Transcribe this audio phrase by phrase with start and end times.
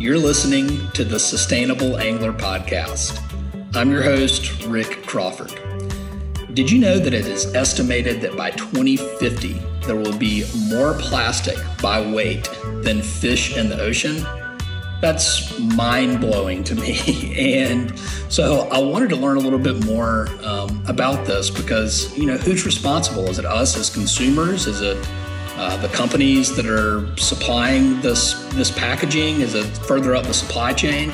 [0.00, 3.20] You're listening to the Sustainable Angler Podcast.
[3.76, 5.52] I'm your host, Rick Crawford.
[6.54, 11.58] Did you know that it is estimated that by 2050, there will be more plastic
[11.82, 12.48] by weight
[12.82, 14.24] than fish in the ocean?
[15.02, 17.34] That's mind blowing to me.
[17.68, 17.98] and
[18.30, 22.38] so I wanted to learn a little bit more um, about this because, you know,
[22.38, 23.28] who's responsible?
[23.28, 24.66] Is it us as consumers?
[24.66, 24.96] Is it
[25.60, 31.12] uh, the companies that are supplying this this packaging is further up the supply chain.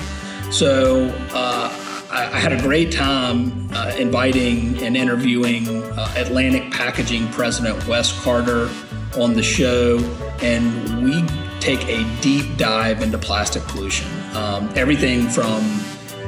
[0.53, 1.69] So uh,
[2.13, 8.13] I, I, had a great time uh, inviting and interviewing uh, Atlantic Packaging President Wes
[8.23, 8.71] Carter
[9.19, 9.99] on the show,
[10.41, 11.25] and we
[11.59, 14.07] take a deep dive into plastic pollution.
[14.35, 15.65] Um, everything from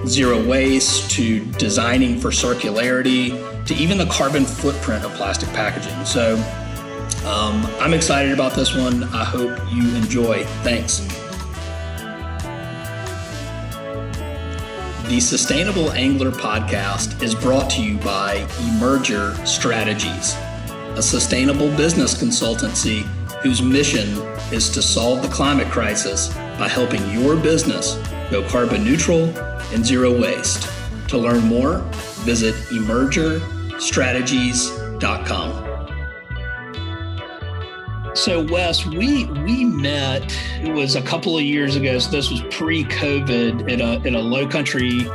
[0.09, 6.05] zero waste to designing for circularity to even the carbon footprint of plastic packaging.
[6.05, 6.37] So
[7.25, 9.05] um, I'm excited about this one.
[9.05, 10.45] I hope you enjoy.
[10.63, 11.01] Thanks.
[15.09, 20.37] The Sustainable Angler podcast is brought to you by Emerger Strategies,
[20.99, 23.05] a sustainable business consultancy
[23.43, 24.09] whose mission
[24.53, 27.95] is to solve the climate crisis by helping your business
[28.31, 29.31] go carbon neutral
[29.73, 30.69] and zero waste.
[31.09, 31.79] To learn more,
[32.25, 35.68] visit emergerstrategies.com.
[38.19, 40.37] So Wes, we we met.
[40.61, 42.01] It was a couple of years ago.
[42.01, 45.07] So this was pre-COVID at a at a Lowcountry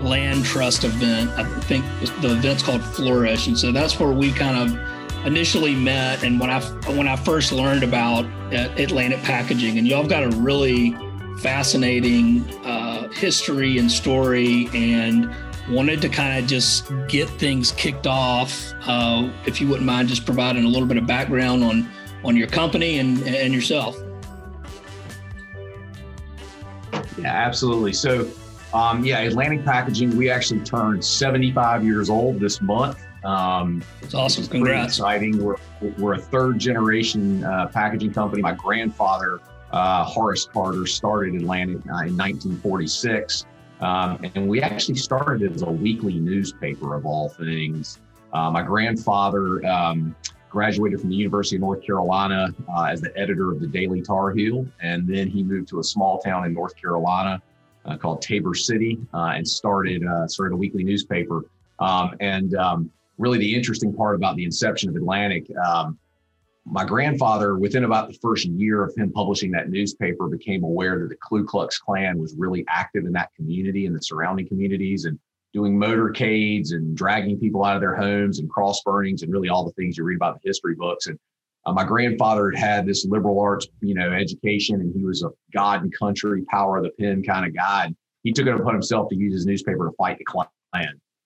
[0.00, 1.30] Land Trust event.
[1.30, 1.84] I think
[2.20, 6.22] the event's called Flourish, and so that's where we kind of initially met.
[6.22, 6.60] And when I
[6.94, 10.96] when I first learned about Atlantic Packaging, and y'all got a really
[11.40, 15.34] fascinating uh, history and story, and
[15.68, 18.72] wanted to kind of just get things kicked off.
[18.86, 21.90] Uh, if you wouldn't mind just providing a little bit of background on
[22.24, 23.96] on your company and, and yourself.
[27.18, 27.92] Yeah, absolutely.
[27.92, 28.28] So,
[28.74, 33.04] um, yeah, Atlantic Packaging, we actually turned 75 years old this month.
[33.24, 34.46] Um, It's awesome.
[34.46, 34.98] Congrats.
[34.98, 35.42] Exciting.
[35.42, 35.56] We're,
[35.98, 38.42] we're a third generation uh, packaging company.
[38.42, 39.40] My grandfather,
[39.70, 43.46] uh, Horace Carter, started Atlantic uh, in 1946.
[43.80, 48.00] Um, and we actually started as a weekly newspaper of all things.
[48.32, 50.14] Uh, my grandfather um,
[50.52, 54.32] graduated from the University of North Carolina uh, as the editor of the Daily Tar
[54.32, 54.66] Heel.
[54.82, 57.40] And then he moved to a small town in North Carolina
[57.86, 61.46] uh, called Tabor City uh, and started, uh, started a weekly newspaper.
[61.78, 65.98] Um, and um, really, the interesting part about the inception of Atlantic, um,
[66.66, 71.08] my grandfather, within about the first year of him publishing that newspaper, became aware that
[71.08, 75.06] the Ku Klux Klan was really active in that community and the surrounding communities.
[75.06, 75.18] And
[75.52, 79.64] doing motorcades and dragging people out of their homes and cross burnings and really all
[79.64, 81.06] the things you read about the history books.
[81.06, 81.18] And
[81.66, 85.30] uh, my grandfather had had this liberal arts, you know, education, and he was a
[85.52, 87.86] God and country, power of the pen kind of guy.
[87.86, 90.46] And he took it upon himself to use his newspaper to fight the Klan.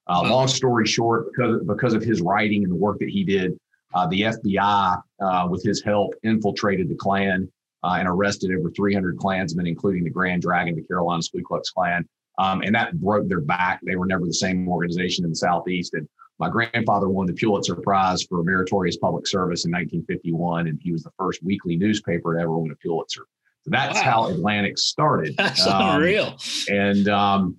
[0.08, 3.58] Uh, long story short, because because of his writing and the work that he did,
[3.94, 7.50] uh, the FBI, uh, with his help, infiltrated the Klan
[7.82, 12.06] uh, and arrested over 300 Klansmen, including the Grand Dragon, the Carolina Ku Klux Klan.
[12.38, 13.80] Um, and that broke their back.
[13.82, 15.94] They were never the same organization in the Southeast.
[15.94, 16.08] And
[16.38, 21.02] my grandfather won the Pulitzer Prize for meritorious public service in 1951, and he was
[21.02, 23.26] the first weekly newspaper to ever win a Pulitzer.
[23.62, 24.02] So that's wow.
[24.02, 25.34] how Atlantic started.
[25.38, 26.38] That's um, unreal.
[26.68, 27.58] And um,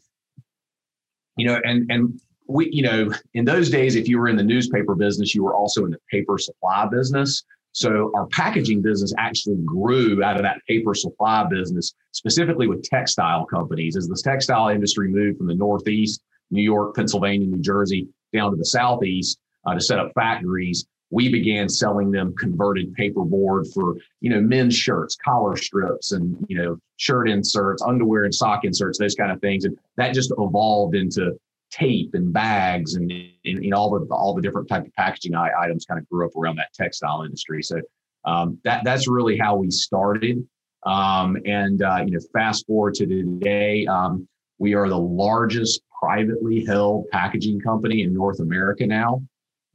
[1.35, 4.43] you know, and and we, you know, in those days, if you were in the
[4.43, 7.43] newspaper business, you were also in the paper supply business.
[7.71, 13.45] So our packaging business actually grew out of that paper supply business, specifically with textile
[13.45, 13.95] companies.
[13.95, 18.57] As the textile industry moved from the Northeast, New York, Pennsylvania, New Jersey, down to
[18.57, 24.29] the Southeast uh, to set up factories, we began selling them converted paperboard for you
[24.29, 29.15] know men's shirts collar strips and you know shirt inserts underwear and sock inserts those
[29.15, 31.37] kind of things and that just evolved into
[31.71, 33.11] tape and bags and,
[33.45, 36.55] and all the all the different type of packaging items kind of grew up around
[36.57, 37.61] that textile industry.
[37.61, 37.81] So
[38.25, 40.45] um, that that's really how we started.
[40.85, 44.27] Um, and uh, you know, fast forward to today, um,
[44.59, 49.21] we are the largest privately held packaging company in North America now.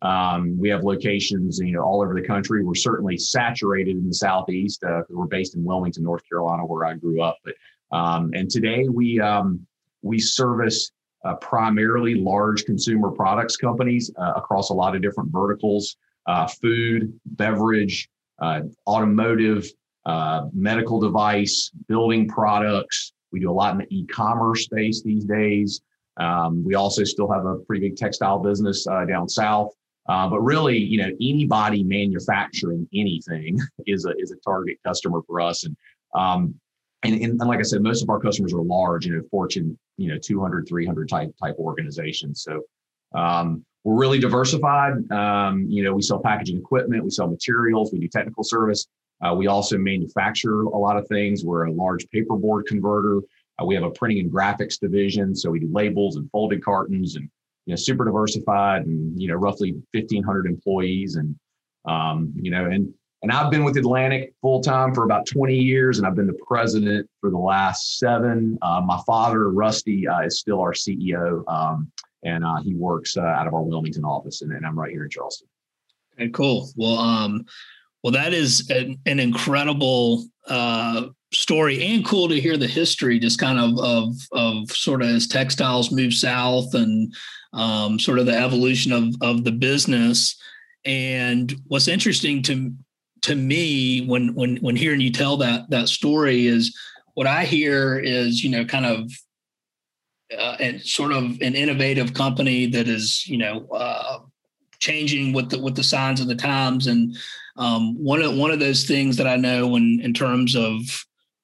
[0.02, 2.64] Um, we have locations, you know, all over the country.
[2.64, 4.82] We're certainly saturated in the southeast.
[4.82, 7.38] Uh, we're based in Wilmington, North Carolina, where I grew up.
[7.44, 7.54] But
[7.96, 9.64] um, and today we um,
[10.02, 10.90] we service
[11.24, 15.96] uh, primarily large consumer products companies uh, across a lot of different verticals
[16.26, 18.08] uh, food, beverage,
[18.40, 19.66] uh, automotive,
[20.06, 23.12] uh, medical device, building products.
[23.32, 25.80] We do a lot in the e commerce space these days.
[26.19, 29.72] Um, we also still have a pretty big textile business uh, down south.
[30.06, 35.64] but really, you know, anybody manufacturing anything is a is a target customer for us.
[35.64, 35.76] And
[36.14, 36.54] um,
[37.04, 39.76] and, and, and like I said, most of our customers are large, you know, Fortune,
[40.02, 42.43] you know, 200, 300 type type organizations.
[42.43, 42.62] So
[43.14, 44.94] um, we're really diversified.
[45.12, 48.87] Um, you know, we sell packaging equipment, we sell materials, we do technical service.
[49.22, 51.44] Uh, we also manufacture a lot of things.
[51.44, 53.20] We're a large paperboard converter.
[53.60, 57.14] Uh, we have a printing and graphics division, so we do labels and folded cartons,
[57.14, 57.28] and
[57.66, 61.37] you know, super diversified, and you know, roughly 1,500 employees, and
[61.84, 65.98] um, you know, and and I've been with Atlantic full time for about 20 years,
[65.98, 68.58] and I've been the president for the last seven.
[68.62, 71.90] Uh, my father, Rusty, uh, is still our CEO, um,
[72.24, 75.04] and uh, he works uh, out of our Wilmington office, and, and, I'm right here
[75.04, 75.48] in Charleston.
[76.19, 76.70] And cool.
[76.76, 77.44] Well, um,
[78.02, 83.38] well, that is an, an incredible uh, story, and cool to hear the history, just
[83.38, 87.14] kind of of of sort of as textiles move south, and
[87.52, 90.36] um, sort of the evolution of of the business.
[90.84, 92.72] And what's interesting to
[93.22, 96.76] to me when when when hearing you tell that that story is
[97.14, 99.10] what I hear is you know kind of
[100.36, 104.19] uh, and sort of an innovative company that is you know uh,
[104.78, 106.86] changing with the with the signs of the times.
[106.86, 107.16] And
[107.56, 110.80] um, one of one of those things that I know when in terms of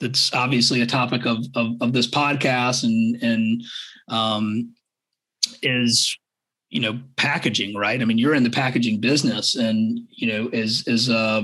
[0.00, 3.62] that's obviously a topic of of, of this podcast and and
[4.08, 4.74] um,
[5.62, 6.16] is
[6.70, 8.00] you know packaging right?
[8.00, 11.42] I mean you're in the packaging business and you know as as uh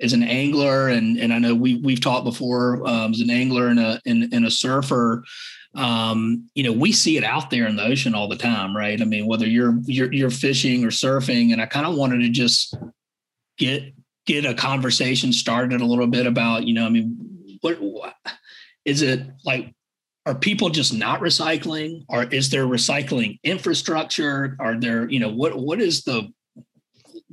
[0.00, 3.68] as an angler, and and I know we we've talked before um, as an angler
[3.68, 5.24] and a and, and a surfer.
[5.74, 9.00] Um, you know, we see it out there in the ocean all the time, right?
[9.00, 12.28] I mean, whether you're you're, you're fishing or surfing, and I kind of wanted to
[12.28, 12.76] just
[13.58, 13.94] get
[14.26, 18.14] get a conversation started a little bit about, you know, I mean, what, what
[18.84, 19.72] is it like?
[20.24, 22.04] Are people just not recycling?
[22.08, 24.56] Or is there recycling infrastructure?
[24.60, 26.28] Are there, you know, what what is the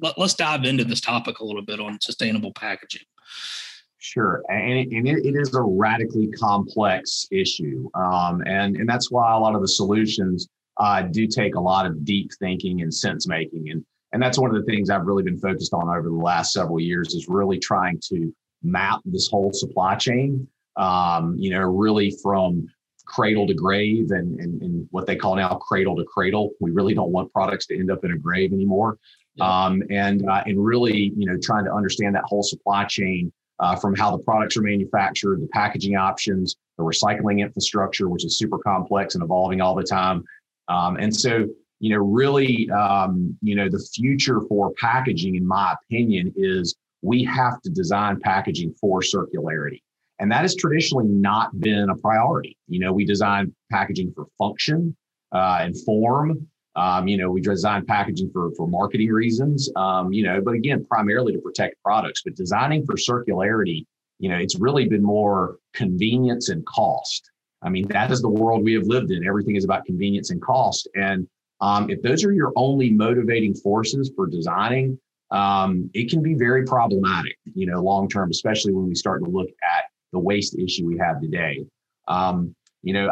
[0.02, 3.04] let, us dive into this topic a little bit on sustainable packaging.
[3.98, 9.34] Sure, and, and it, it is a radically complex issue, um, and and that's why
[9.34, 10.48] a lot of the solutions
[10.78, 14.56] uh, do take a lot of deep thinking and sense making, and and that's one
[14.56, 17.60] of the things I've really been focused on over the last several years is really
[17.60, 20.48] trying to map this whole supply chain.
[20.78, 22.68] Um, you know, really from
[23.06, 26.52] cradle to grave and, and, and what they call now cradle to cradle.
[26.62, 28.98] We really don't want products to end up in a grave anymore
[29.42, 33.76] um, and uh, and really you know trying to understand that whole supply chain uh,
[33.76, 38.58] from how the products are manufactured, the packaging options, the recycling infrastructure, which is super
[38.58, 40.24] complex and evolving all the time.
[40.68, 41.48] Um, and so
[41.80, 47.24] you know really um, you know the future for packaging, in my opinion, is we
[47.24, 49.82] have to design packaging for circularity.
[50.20, 52.58] And that has traditionally not been a priority.
[52.68, 54.96] You know, we design packaging for function
[55.32, 59.70] uh, and form, um, you know, we design packaging for for marketing reasons.
[59.76, 62.22] Um, you know, but again, primarily to protect products.
[62.24, 63.86] But designing for circularity,
[64.20, 67.32] you know, it's really been more convenience and cost.
[67.62, 69.28] I mean, that is the world we have lived in.
[69.28, 70.88] Everything is about convenience and cost.
[70.96, 71.28] And
[71.60, 74.98] um, if those are your only motivating forces for designing,
[75.32, 79.30] um, it can be very problematic, you know, long term, especially when we start to
[79.30, 81.66] look at the waste issue we have today.
[82.08, 83.12] Um, you know,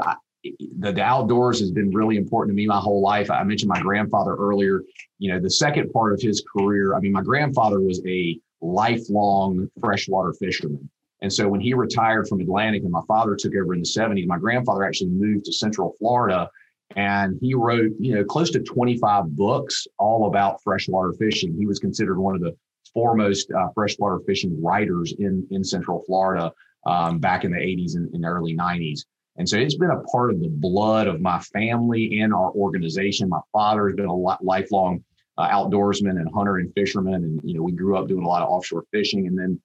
[0.80, 3.30] the, the outdoors has been really important to me my whole life.
[3.32, 4.84] I mentioned my grandfather earlier.
[5.20, 9.70] You know, the second part of his career, I mean, my grandfather was a lifelong
[9.80, 10.90] freshwater fisherman.
[11.22, 14.28] And so when he retired from Atlantic and my father took over in the 70s,
[14.28, 16.50] my grandfather actually moved to Central Florida
[16.96, 21.56] and he wrote, you know, close to 25 books all about freshwater fishing.
[21.58, 22.56] He was considered one of the
[22.94, 26.52] foremost uh, freshwater fishing writers in, in Central Florida
[26.86, 29.02] um, back in the 80s and, and early 90s.
[29.38, 33.30] And so it's been a part of the blood of my family and our organization.
[33.30, 35.04] My father has been a lifelong
[35.38, 37.24] uh, outdoorsman and hunter and fisherman.
[37.24, 39.28] And, you know, we grew up doing a lot of offshore fishing.
[39.28, 39.62] And then,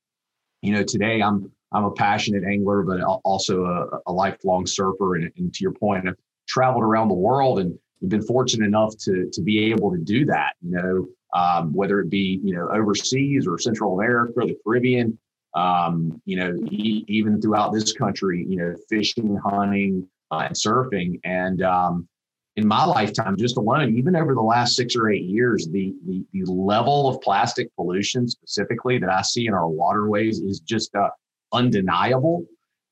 [0.60, 5.16] you know, today I'm, I'm a passionate angler, but also a, a lifelong surfer.
[5.16, 9.30] And, and, to your point, I've traveled around the world and been fortunate enough to,
[9.32, 13.46] to be able to do that, you know, um, whether it be, you know, overseas
[13.46, 15.18] or Central America or the Caribbean,
[15.54, 21.20] um, you know, e- even throughout this country, you know, fishing, hunting, uh, and surfing.
[21.24, 22.08] And um,
[22.56, 26.24] in my lifetime, just alone, even over the last six or eight years, the, the,
[26.32, 31.10] the level of plastic pollution specifically that I see in our waterways is just uh,
[31.52, 32.44] undeniable.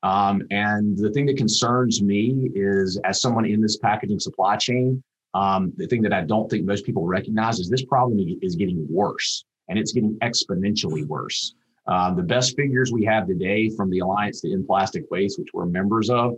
[0.03, 5.03] Um, and the thing that concerns me is, as someone in this packaging supply chain,
[5.35, 8.87] um, the thing that I don't think most people recognize is this problem is getting
[8.89, 11.55] worse, and it's getting exponentially worse.
[11.91, 15.49] Um, the best figures we have today from the Alliance to End Plastic Waste, which
[15.53, 16.37] we're members of,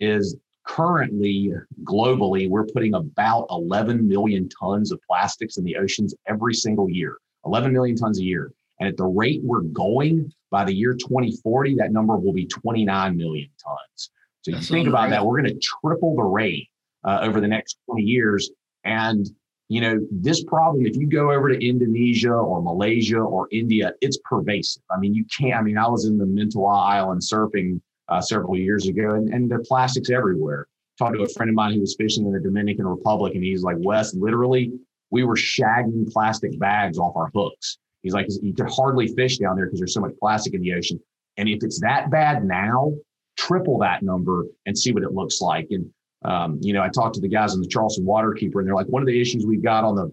[0.00, 1.52] is currently
[1.84, 7.18] globally, we're putting about 11 million tons of plastics in the oceans every single year.
[7.44, 8.50] 11 million tons a year.
[8.80, 13.16] And at the rate we're going by the year 2040, that number will be 29
[13.16, 14.10] million tons.
[14.40, 16.68] So That's you think about that, we're going to triple the rate
[17.04, 18.50] uh, over the next 20 years.
[18.84, 19.26] And
[19.68, 24.18] you know, this problem, if you go over to Indonesia or Malaysia or India, it's
[24.24, 24.82] pervasive.
[24.90, 28.56] I mean, you can't, I mean, I was in the Mentawai Island surfing uh, several
[28.56, 30.66] years ago, and, and there are plastics everywhere.
[30.98, 33.62] Talked to a friend of mine who was fishing in the Dominican Republic, and he's
[33.62, 34.72] like, Wes, literally,
[35.10, 37.78] we were shagging plastic bags off our hooks.
[38.02, 40.74] He's like, you could hardly fish down there because there's so much plastic in the
[40.74, 41.00] ocean.
[41.36, 42.92] And if it's that bad now,
[43.36, 45.68] triple that number and see what it looks like.
[45.70, 45.90] And
[46.24, 48.86] um, you know, I talked to the guys in the Charleston Waterkeeper, and they're like,
[48.88, 50.10] one of the issues we've got on the,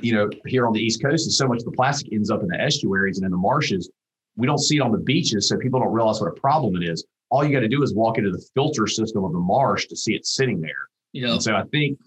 [0.00, 2.42] you know, here on the East Coast is so much of the plastic ends up
[2.42, 3.90] in the estuaries and in the marshes.
[4.36, 6.88] We don't see it on the beaches, so people don't realize what a problem it
[6.88, 7.04] is.
[7.30, 9.96] All you got to do is walk into the filter system of the marsh to
[9.96, 10.88] see it sitting there.
[11.12, 11.32] Yeah.
[11.32, 11.98] And so I think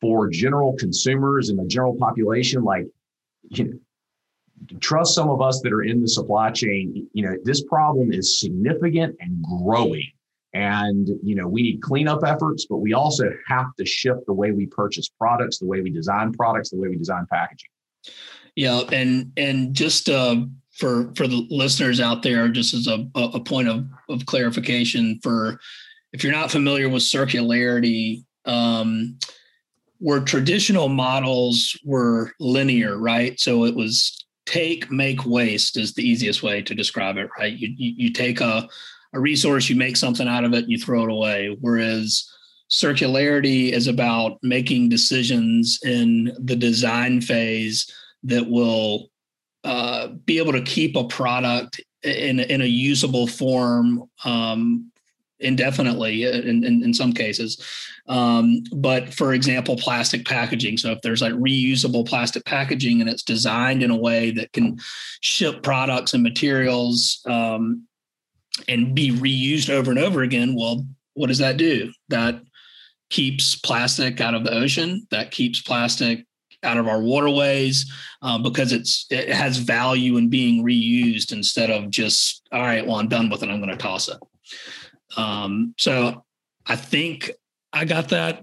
[0.00, 2.86] for general consumers and the general population, like,
[3.50, 3.72] you know,
[4.80, 7.08] trust some of us that are in the supply chain.
[7.12, 10.06] You know, this problem is significant and growing.
[10.54, 14.50] And, you know, we need cleanup efforts, but we also have to shift the way
[14.50, 17.70] we purchase products, the way we design products, the way we design packaging.
[18.54, 18.82] Yeah.
[18.92, 23.68] And, and just, uh, for, for the listeners out there, just as a, a point
[23.68, 25.58] of, of clarification for,
[26.12, 29.18] if you're not familiar with circularity, um,
[29.98, 33.38] where traditional models were linear, right?
[33.40, 37.56] So it was take, make, waste is the easiest way to describe it, right?
[37.56, 38.68] You, you, you take a,
[39.12, 41.56] a resource, you make something out of it, and you throw it away.
[41.60, 42.28] Whereas
[42.70, 47.92] circularity is about making decisions in the design phase
[48.24, 49.10] that will
[49.64, 54.90] uh, be able to keep a product in, in a usable form um,
[55.38, 57.62] indefinitely in, in, in, some cases.
[58.08, 60.78] Um, but for example, plastic packaging.
[60.78, 64.78] So if there's like reusable plastic packaging and it's designed in a way that can
[65.20, 67.86] ship products and materials um,
[68.68, 71.92] and be reused over and over again, well, what does that do?
[72.08, 72.42] That
[73.10, 75.06] keeps plastic out of the ocean.
[75.10, 76.26] That keeps plastic
[76.62, 77.90] out of our waterways
[78.22, 82.86] um, because it's it has value in being reused instead of just all right.
[82.86, 83.50] Well, I'm done with it.
[83.50, 84.18] I'm going to toss it.
[85.16, 86.24] Um, so
[86.66, 87.30] I think
[87.72, 88.42] I got that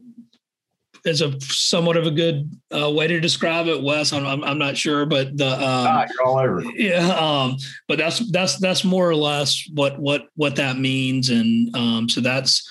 [1.06, 4.14] is a somewhat of a good uh, way to describe it, Wes.
[4.14, 6.64] I'm, I'm, I'm not sure, but the um, ah, all over.
[6.76, 11.76] Yeah, um, but that's that's that's more or less what what what that means, and
[11.76, 12.68] um, so that's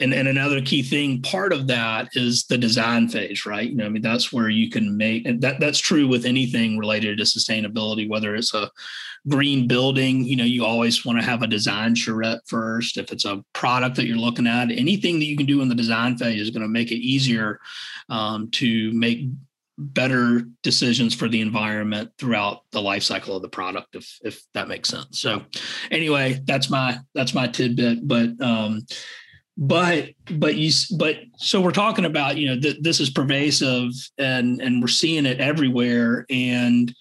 [0.00, 1.22] and and another key thing.
[1.22, 3.68] Part of that is the design phase, right?
[3.68, 6.78] You know, I mean, that's where you can make and that that's true with anything
[6.78, 8.70] related to sustainability, whether it's a
[9.28, 12.96] green building, you know, you always want to have a design charrette first.
[12.96, 15.74] If it's a product that you're looking at, anything that you can do in the
[15.74, 17.60] design phase is going to make it easier
[18.08, 19.28] um, to make
[19.78, 24.68] better decisions for the environment throughout the life cycle of the product if if that
[24.68, 25.42] makes sense so
[25.90, 28.86] anyway that's my that's my tidbit but um
[29.56, 34.60] but but you but so we're talking about you know th- this is pervasive and
[34.60, 36.94] and we're seeing it everywhere and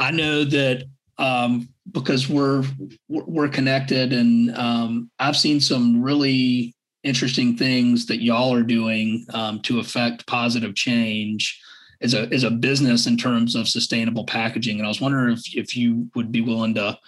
[0.00, 0.84] i know that
[1.18, 2.64] um, because we're
[3.08, 9.60] we're connected, and um, I've seen some really interesting things that y'all are doing um,
[9.62, 11.60] to affect positive change
[12.02, 14.78] as a as a business in terms of sustainable packaging.
[14.78, 16.98] And I was wondering if if you would be willing to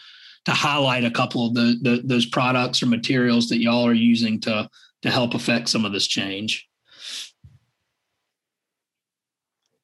[0.49, 4.41] to highlight a couple of the, the those products or materials that y'all are using
[4.41, 4.67] to
[5.03, 6.67] to help affect some of this change.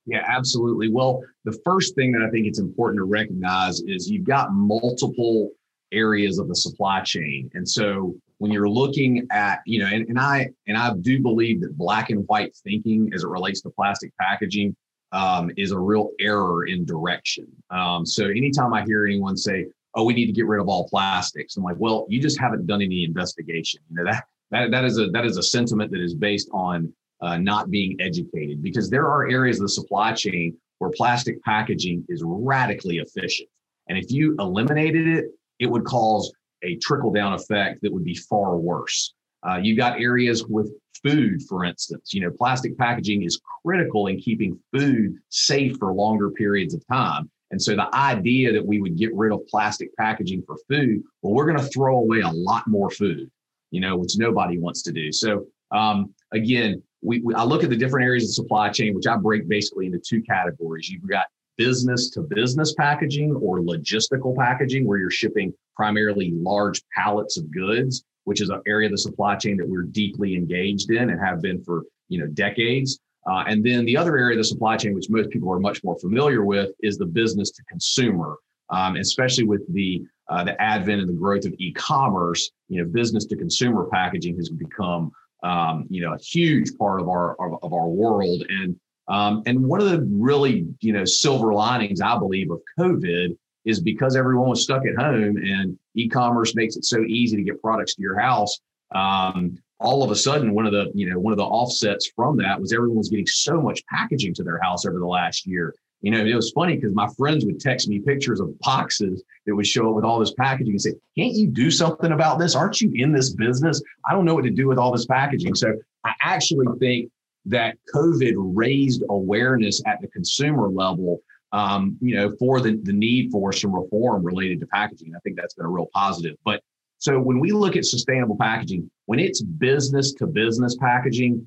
[0.06, 0.88] Yeah, absolutely.
[0.88, 5.50] Well, the first thing that I think it's important to recognize is you've got multiple
[5.92, 7.50] areas of the supply chain.
[7.52, 11.61] And so when you're looking at, you know, and, and I and I do believe
[11.61, 14.75] that black and white thinking as it relates to plastic packaging
[15.12, 17.47] um, is a real error in direction.
[17.68, 20.88] Um, so anytime I hear anyone say, "Oh, we need to get rid of all
[20.88, 24.84] plastics," I'm like, "Well, you just haven't done any investigation." You know that that that
[24.84, 28.90] is a that is a sentiment that is based on uh, not being educated because
[28.90, 33.48] there are areas of the supply chain where plastic packaging is radically efficient.
[33.88, 35.26] And if you eliminated it,
[35.58, 36.32] it would cause
[36.62, 39.14] a trickle down effect that would be far worse.
[39.46, 40.72] Uh, you've got areas with
[41.02, 42.14] food, for instance.
[42.14, 47.30] You know, plastic packaging is critical in keeping food safe for longer periods of time.
[47.54, 51.34] And so the idea that we would get rid of plastic packaging for food, well,
[51.34, 53.30] we're going to throw away a lot more food,
[53.70, 55.12] you know, which nobody wants to do.
[55.12, 59.06] So um, again, we, we, I look at the different areas of supply chain, which
[59.06, 60.90] I break basically into two categories.
[60.90, 67.38] You've got business to business packaging or logistical packaging, where you're shipping primarily large pallets
[67.38, 71.11] of goods, which is an area of the supply chain that we're deeply engaged in
[71.11, 72.99] and have been for you know decades.
[73.30, 75.82] Uh, and then the other area of the supply chain, which most people are much
[75.82, 78.36] more familiar with, is the business to consumer.
[78.70, 82.50] um, especially with the uh, the advent and the growth of e-commerce.
[82.68, 85.10] You know, business to consumer packaging has become
[85.42, 88.44] um, you know a huge part of our of, of our world.
[88.48, 88.76] And
[89.08, 93.80] um, and one of the really you know silver linings I believe of COVID is
[93.80, 97.94] because everyone was stuck at home and e-commerce makes it so easy to get products
[97.94, 98.60] to your house.
[98.94, 102.36] Um, all of a sudden, one of the you know one of the offsets from
[102.38, 105.74] that was everyone was getting so much packaging to their house over the last year.
[106.00, 109.54] You know, it was funny because my friends would text me pictures of boxes that
[109.54, 112.54] would show up with all this packaging and say, Can't you do something about this?
[112.54, 113.82] Aren't you in this business?
[114.08, 115.54] I don't know what to do with all this packaging.
[115.54, 115.72] So
[116.04, 117.10] I actually think
[117.46, 121.20] that COVID raised awareness at the consumer level,
[121.52, 125.14] um, you know, for the, the need for some reform related to packaging.
[125.16, 126.36] I think that's been a real positive.
[126.44, 126.62] But
[127.04, 131.46] so when we look at sustainable packaging, when it's business to business packaging,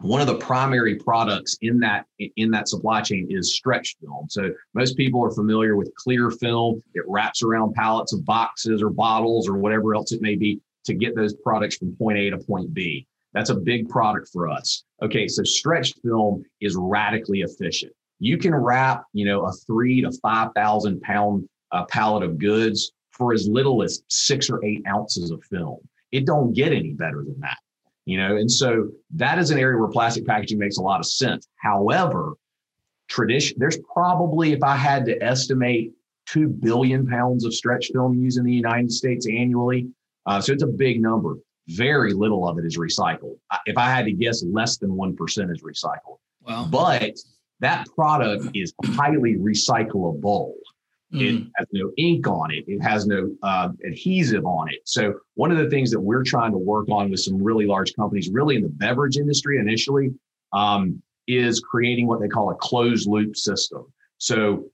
[0.00, 4.26] one of the primary products in that in that supply chain is stretch film.
[4.28, 6.82] So most people are familiar with clear film.
[6.94, 10.94] It wraps around pallets of boxes or bottles or whatever else it may be to
[10.94, 13.06] get those products from point A to point B.
[13.32, 14.82] That's a big product for us.
[15.02, 17.92] Okay, so stretch film is radically efficient.
[18.18, 22.90] You can wrap, you know, a three to five thousand pound uh, pallet of goods
[23.20, 25.76] for as little as six or eight ounces of film.
[26.10, 27.58] It don't get any better than that
[28.06, 31.06] you know and so that is an area where plastic packaging makes a lot of
[31.06, 32.32] sense however
[33.08, 35.92] tradition there's probably if i had to estimate
[36.26, 39.86] 2 billion pounds of stretch film used in the united states annually
[40.26, 41.36] uh, so it's a big number
[41.68, 43.36] very little of it is recycled
[43.66, 46.66] if i had to guess less than 1% is recycled wow.
[46.70, 47.14] but
[47.60, 50.52] that product is highly recyclable.
[51.12, 52.64] It has no ink on it.
[52.68, 54.78] It has no uh, adhesive on it.
[54.84, 57.94] So one of the things that we're trying to work on with some really large
[57.94, 60.10] companies, really in the beverage industry initially,
[60.52, 63.92] um, is creating what they call a closed loop system.
[64.18, 64.66] So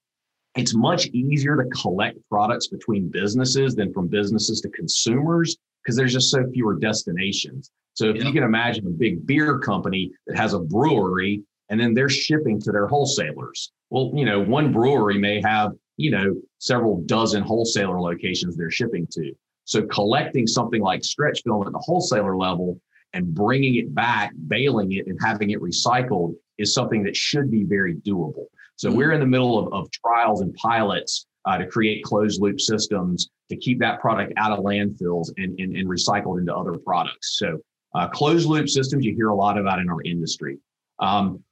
[0.57, 6.13] it's much easier to collect products between businesses than from businesses to consumers because there's
[6.13, 7.71] just so fewer destinations.
[7.95, 8.25] So if yeah.
[8.25, 12.61] you can imagine a big beer company that has a brewery and then they're shipping
[12.61, 13.73] to their wholesalers.
[13.91, 19.07] Well, you know, one brewery may have you know, several dozen wholesaler locations they're shipping
[19.13, 19.33] to.
[19.65, 22.81] So collecting something like stretch film at the wholesaler level
[23.13, 27.65] and bringing it back, baling it, and having it recycled is something that should be
[27.65, 28.47] very doable.
[28.77, 28.99] So mm-hmm.
[28.99, 33.31] we're in the middle of, of trials and pilots uh, to create closed loop systems
[33.49, 37.39] to keep that product out of landfills and, and, and recycled into other products.
[37.39, 37.59] So
[37.95, 40.59] uh, closed loop systems you hear a lot about in our industry.
[40.99, 41.43] Um,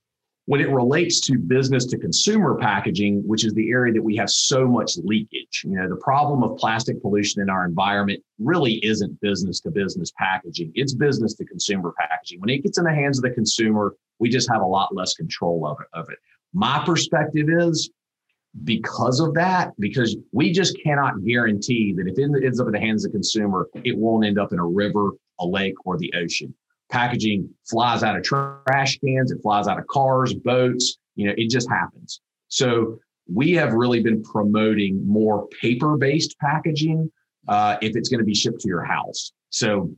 [0.46, 4.28] when it relates to business to consumer packaging, which is the area that we have
[4.28, 9.20] so much leakage, you know, the problem of plastic pollution in our environment really isn't
[9.20, 10.70] business to business packaging.
[10.74, 12.40] It's business to consumer packaging.
[12.40, 15.14] When it gets in the hands of the consumer, we just have a lot less
[15.14, 15.86] control of it.
[15.98, 16.18] Of it.
[16.52, 17.90] My perspective is
[18.64, 22.78] because of that, because we just cannot guarantee that if it ends up in the
[22.78, 26.12] hands of the consumer, it won't end up in a river, a lake, or the
[26.14, 26.54] ocean
[26.90, 31.50] packaging flies out of trash cans, it flies out of cars, boats, you know, it
[31.50, 32.20] just happens.
[32.48, 32.98] So
[33.32, 37.10] we have really been promoting more paper based packaging
[37.48, 39.32] uh, if it's going to be shipped to your house.
[39.50, 39.90] So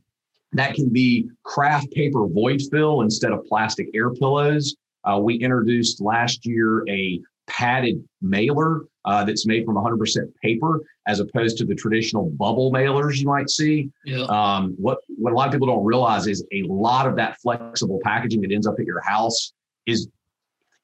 [0.53, 4.75] that can be kraft paper void fill instead of plastic air pillows.
[5.03, 11.19] Uh, we introduced last year a padded mailer uh, that's made from 100% paper as
[11.19, 13.89] opposed to the traditional bubble mailers you might see.
[14.05, 14.23] Yeah.
[14.23, 17.99] Um, what, what a lot of people don't realize is a lot of that flexible
[18.03, 19.53] packaging that ends up at your house
[19.85, 20.09] is,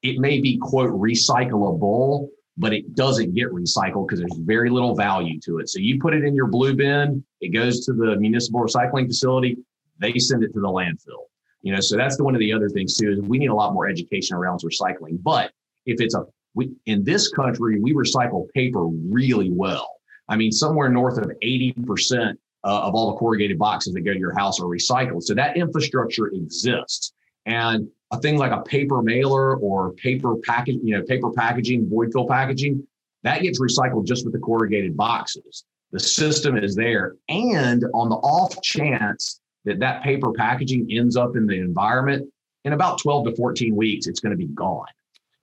[0.01, 5.39] it may be quote recyclable, but it doesn't get recycled because there's very little value
[5.41, 5.69] to it.
[5.69, 9.57] So you put it in your blue bin, it goes to the municipal recycling facility,
[9.99, 11.25] they send it to the landfill.
[11.61, 13.55] You know, so that's the one of the other things too is we need a
[13.55, 15.21] lot more education around recycling.
[15.21, 15.51] But
[15.85, 19.89] if it's a we in this country we recycle paper really well.
[20.29, 24.19] I mean, somewhere north of 80% uh, of all the corrugated boxes that go to
[24.19, 25.23] your house are recycled.
[25.23, 27.13] So that infrastructure exists.
[27.45, 32.13] And a thing like a paper mailer or paper package, you know, paper packaging, void
[32.13, 32.87] fill packaging,
[33.23, 35.65] that gets recycled just with the corrugated boxes.
[35.91, 37.15] The system is there.
[37.27, 42.29] And on the off chance that that paper packaging ends up in the environment,
[42.65, 44.85] in about 12 to 14 weeks, it's going to be gone.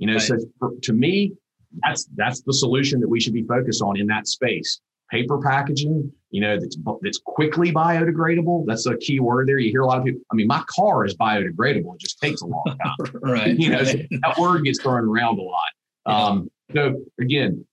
[0.00, 0.22] You know, right.
[0.22, 1.34] so for, to me,
[1.82, 4.80] that's that's the solution that we should be focused on in that space.
[5.10, 8.64] Paper packaging, you know, that's that's quickly biodegradable.
[8.66, 9.58] That's a key word there.
[9.58, 10.22] You hear a lot of people.
[10.32, 11.94] I mean, my car is biodegradable.
[11.94, 13.20] It just takes a long time.
[13.20, 13.58] right.
[13.58, 13.86] You know, right.
[13.86, 15.62] So that word gets thrown around a lot.
[16.06, 16.24] Yeah.
[16.24, 17.64] Um, so again,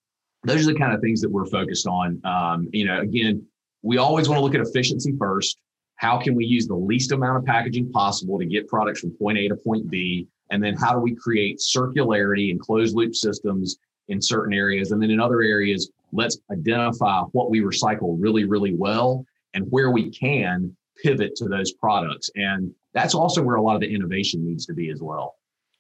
[0.44, 2.22] those are the kind of things that we're focused on.
[2.26, 3.46] Um, you know, again,
[3.84, 5.58] we always want to look at efficiency first.
[5.96, 9.38] How can we use the least amount of packaging possible to get products from point
[9.38, 10.28] A to point B?
[10.50, 14.92] And then how do we create circularity and closed loop systems in certain areas?
[14.92, 19.92] And then in other areas, let's identify what we recycle really, really well and where
[19.92, 22.30] we can pivot to those products.
[22.36, 25.36] And that's also where a lot of the innovation needs to be as well.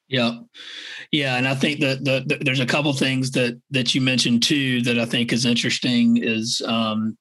[0.09, 0.39] Yeah,
[1.11, 4.41] yeah, and I think that the, the, there's a couple things that that you mentioned
[4.41, 7.17] too that I think is interesting is um,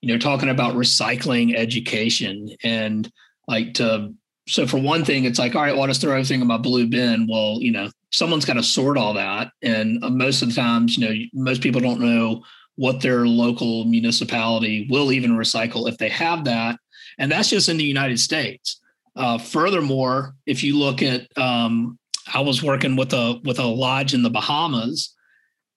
[0.00, 3.08] you know talking about recycling education and
[3.46, 4.12] like to
[4.46, 6.86] so for one thing it's like all right well just throw everything in my blue
[6.86, 7.26] bin.
[7.28, 10.96] Well you know someone's got to sort all that and uh, most of the times
[10.96, 12.42] you know most people don't know
[12.76, 16.78] what their local municipality will even recycle if they have that
[17.18, 18.80] and that's just in the united states.
[19.16, 21.98] Uh, furthermore if you look at um,
[22.32, 25.14] i was working with a with a lodge in the bahamas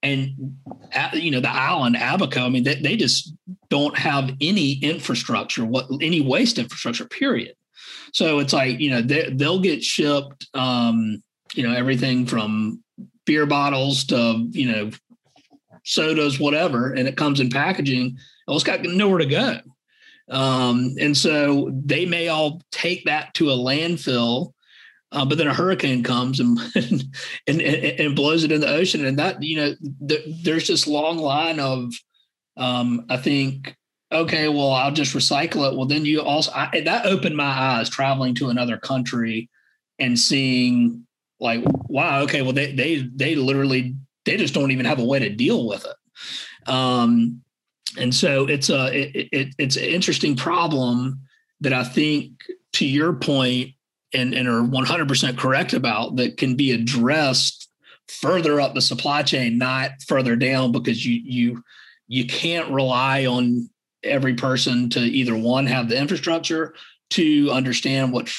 [0.03, 0.29] and
[1.13, 3.33] you know the island abaco i mean they, they just
[3.69, 7.53] don't have any infrastructure what any waste infrastructure period
[8.13, 11.21] so it's like you know they, they'll get shipped um,
[11.53, 12.83] you know everything from
[13.25, 14.91] beer bottles to you know
[15.83, 18.17] sodas whatever and it comes in packaging.
[18.47, 19.59] Well it's got nowhere to go.
[20.29, 24.53] Um, and so they may all take that to a landfill
[25.11, 27.01] uh, but then a hurricane comes and, and,
[27.47, 29.05] and and blows it in the ocean.
[29.05, 29.73] And that you know
[30.07, 31.93] th- there's this long line of
[32.57, 33.75] um, i think
[34.11, 35.77] okay well i'll just recycle it.
[35.77, 39.49] Well then you also I, that opened my eyes traveling to another country
[39.99, 41.05] and seeing
[41.39, 45.19] like wow okay well they they they literally they just don't even have a way
[45.19, 46.71] to deal with it.
[46.71, 47.41] Um
[47.97, 51.21] and so it's a it, it, it's an interesting problem
[51.61, 52.31] that i think
[52.73, 53.71] to your point
[54.13, 57.69] and and are 100% correct about that can be addressed
[58.07, 61.63] further up the supply chain not further down because you you
[62.07, 63.69] you can't rely on
[64.07, 66.73] every person to either one have the infrastructure
[67.09, 68.29] to understand what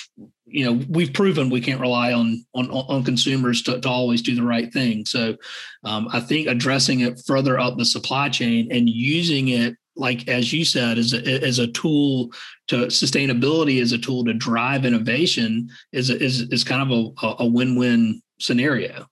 [0.47, 4.35] you know we've proven we can't rely on on, on consumers to, to always do
[4.35, 5.05] the right thing.
[5.05, 5.37] So
[5.85, 10.53] um, i think addressing it further up the supply chain and using it like as
[10.53, 12.31] you said as a, as a tool
[12.69, 17.47] to sustainability as a tool to drive innovation is is is kind of a, a
[17.47, 19.07] win-win scenario.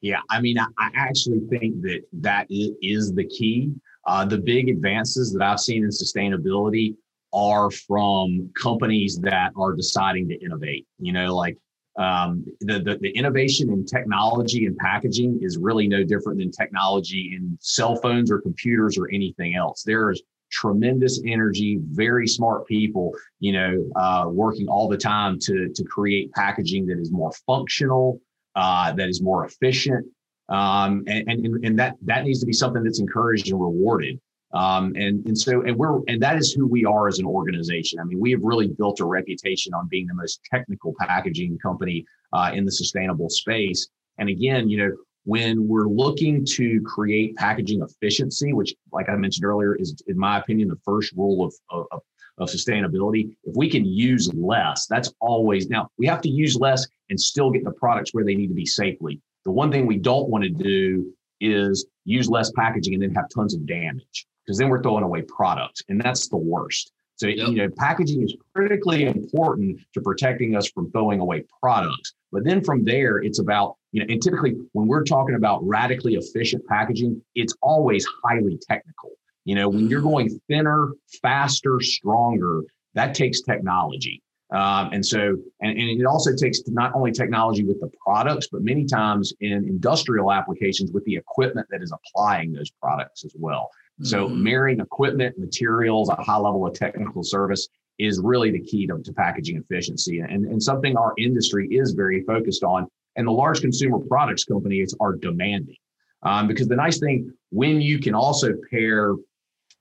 [0.00, 3.72] Yeah i mean i, I actually think that that is the key
[4.06, 6.94] uh, the big advances that i've seen in sustainability
[7.32, 10.86] are from companies that are deciding to innovate.
[10.98, 11.56] You know, like
[11.98, 17.32] um, the, the, the innovation in technology and packaging is really no different than technology
[17.36, 19.82] in cell phones or computers or anything else.
[19.82, 25.70] There is tremendous energy, very smart people, you know, uh, working all the time to
[25.74, 28.20] to create packaging that is more functional,
[28.54, 30.06] uh, that is more efficient,
[30.48, 34.20] um, and, and and that that needs to be something that's encouraged and rewarded.
[34.54, 37.98] Um, and and so and we're and that is who we are as an organization.
[38.00, 42.04] I mean, we have really built a reputation on being the most technical packaging company
[42.32, 43.88] uh, in the sustainable space.
[44.18, 44.92] And again, you know,
[45.24, 50.38] when we're looking to create packaging efficiency, which, like I mentioned earlier, is in my
[50.38, 52.02] opinion the first rule of, of
[52.38, 53.34] of sustainability.
[53.44, 57.50] If we can use less, that's always now we have to use less and still
[57.50, 59.20] get the products where they need to be safely.
[59.44, 63.28] The one thing we don't want to do is use less packaging and then have
[63.34, 66.92] tons of damage because then we're throwing away products, and that's the worst.
[67.16, 67.48] So yep.
[67.48, 72.14] you know, packaging is critically important to protecting us from throwing away products.
[72.32, 76.14] But then from there, it's about you know, and typically when we're talking about radically
[76.14, 79.10] efficient packaging, it's always highly technical.
[79.44, 80.08] You know, when you're mm-hmm.
[80.08, 82.62] going thinner, faster, stronger,
[82.94, 84.22] that takes technology.
[84.52, 88.62] Um, and so, and, and it also takes not only technology with the products, but
[88.62, 93.70] many times in industrial applications with the equipment that is applying those products as well.
[94.02, 94.42] So mm-hmm.
[94.42, 99.12] marrying equipment, materials, a high level of technical service is really the key to, to
[99.12, 102.88] packaging efficiency and, and something our industry is very focused on.
[103.16, 105.76] And the large consumer products companies are demanding.
[106.22, 109.14] Um, because the nice thing, when you can also pair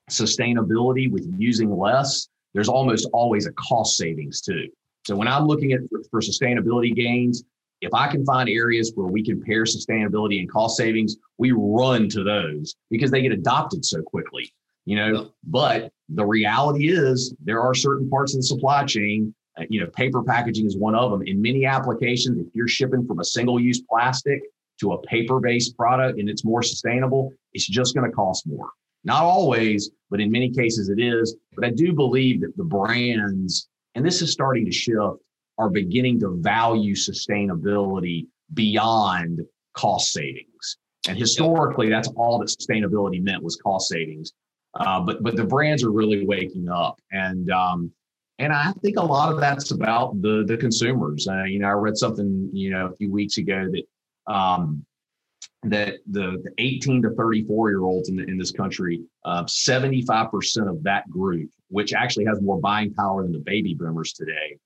[0.09, 4.67] sustainability with using less, there's almost always a cost savings too.
[5.05, 7.43] So when I'm looking at for, for sustainability gains,
[7.81, 12.07] if I can find areas where we can pair sustainability and cost savings, we run
[12.09, 14.53] to those because they get adopted so quickly.
[14.85, 19.33] You know, but the reality is there are certain parts of the supply chain.
[19.57, 21.21] Uh, you know, paper packaging is one of them.
[21.23, 24.41] In many applications, if you're shipping from a single-use plastic
[24.79, 28.69] to a paper-based product and it's more sustainable, it's just going to cost more.
[29.03, 31.35] Not always, but in many cases it is.
[31.55, 35.17] But I do believe that the brands, and this is starting to shift,
[35.57, 39.41] are beginning to value sustainability beyond
[39.73, 40.77] cost savings.
[41.07, 44.33] And historically, that's all that sustainability meant was cost savings.
[44.79, 47.91] Uh, but but the brands are really waking up, and um,
[48.39, 51.27] and I think a lot of that's about the the consumers.
[51.27, 54.85] Uh, you know, I read something you know a few weeks ago that um,
[55.63, 60.69] that the, the 18 to 34 year olds in, the, in this country, uh, 75%
[60.69, 64.57] of that group, which actually has more buying power than the baby boomers today,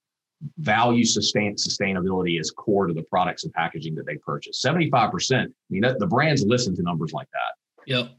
[0.58, 4.62] value sustain sustainability as core to the products and packaging that they purchase.
[4.66, 5.44] 75%.
[5.44, 7.88] I mean, the brands listen to numbers like that.
[7.88, 8.10] Yep.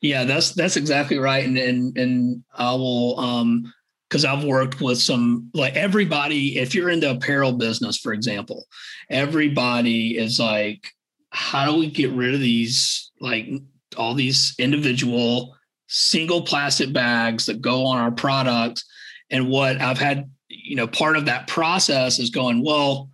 [0.00, 1.44] Yeah, that's that's exactly right.
[1.44, 3.72] And and and I will um
[4.08, 8.64] because I've worked with some like everybody, if you're in the apparel business, for example,
[9.10, 10.93] everybody is like,
[11.34, 13.48] how do we get rid of these like
[13.96, 15.56] all these individual
[15.88, 18.84] single plastic bags that go on our products?
[19.30, 23.10] And what I've had you know, part of that process is going, well,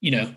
[0.00, 0.34] you know,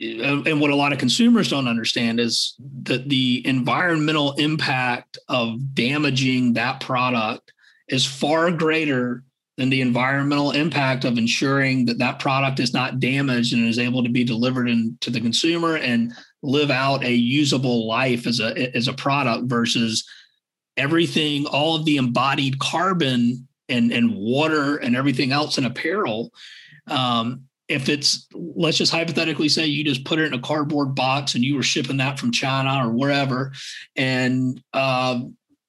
[0.00, 6.52] and what a lot of consumers don't understand is that the environmental impact of damaging
[6.52, 7.52] that product
[7.88, 9.24] is far greater
[9.58, 14.04] than the environmental impact of ensuring that that product is not damaged and is able
[14.04, 18.74] to be delivered in, to the consumer and live out a usable life as a
[18.76, 20.08] as a product versus
[20.76, 26.32] everything all of the embodied carbon and and water and everything else in apparel.
[26.86, 31.34] Um, if it's let's just hypothetically say you just put it in a cardboard box
[31.34, 33.52] and you were shipping that from china or wherever
[33.94, 35.20] and uh,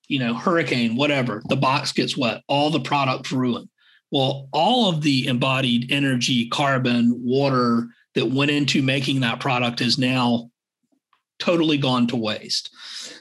[0.08, 3.69] you know hurricane whatever the box gets wet all the products ruined
[4.12, 9.98] well all of the embodied energy carbon water that went into making that product is
[9.98, 10.50] now
[11.40, 12.70] totally gone to waste.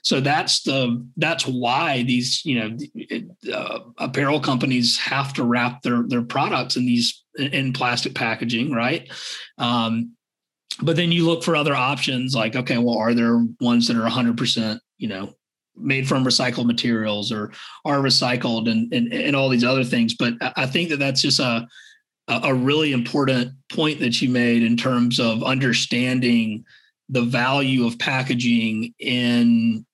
[0.03, 6.03] So that's the that's why these you know uh, apparel companies have to wrap their
[6.07, 9.11] their products in these in plastic packaging right?
[9.57, 10.14] Um,
[10.81, 14.09] but then you look for other options like okay well are there ones that are
[14.09, 15.33] 100% you know
[15.80, 17.52] made from recycled materials or
[17.84, 21.40] are recycled and and, and all these other things but i think that that's just
[21.40, 21.66] a
[22.28, 26.64] a really important point that you made in terms of understanding
[27.08, 29.84] the value of packaging in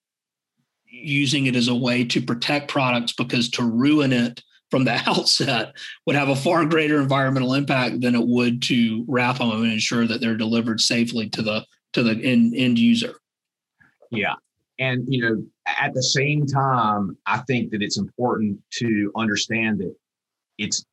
[0.86, 5.72] using it as a way to protect products because to ruin it from the outset
[6.06, 10.06] would have a far greater environmental impact than it would to wrap them and ensure
[10.06, 13.14] that they're delivered safely to the to the end, end user.
[14.10, 14.34] Yeah.
[14.80, 19.94] And you know, at the same time, I think that it's important to understand that
[20.59, 20.85] it's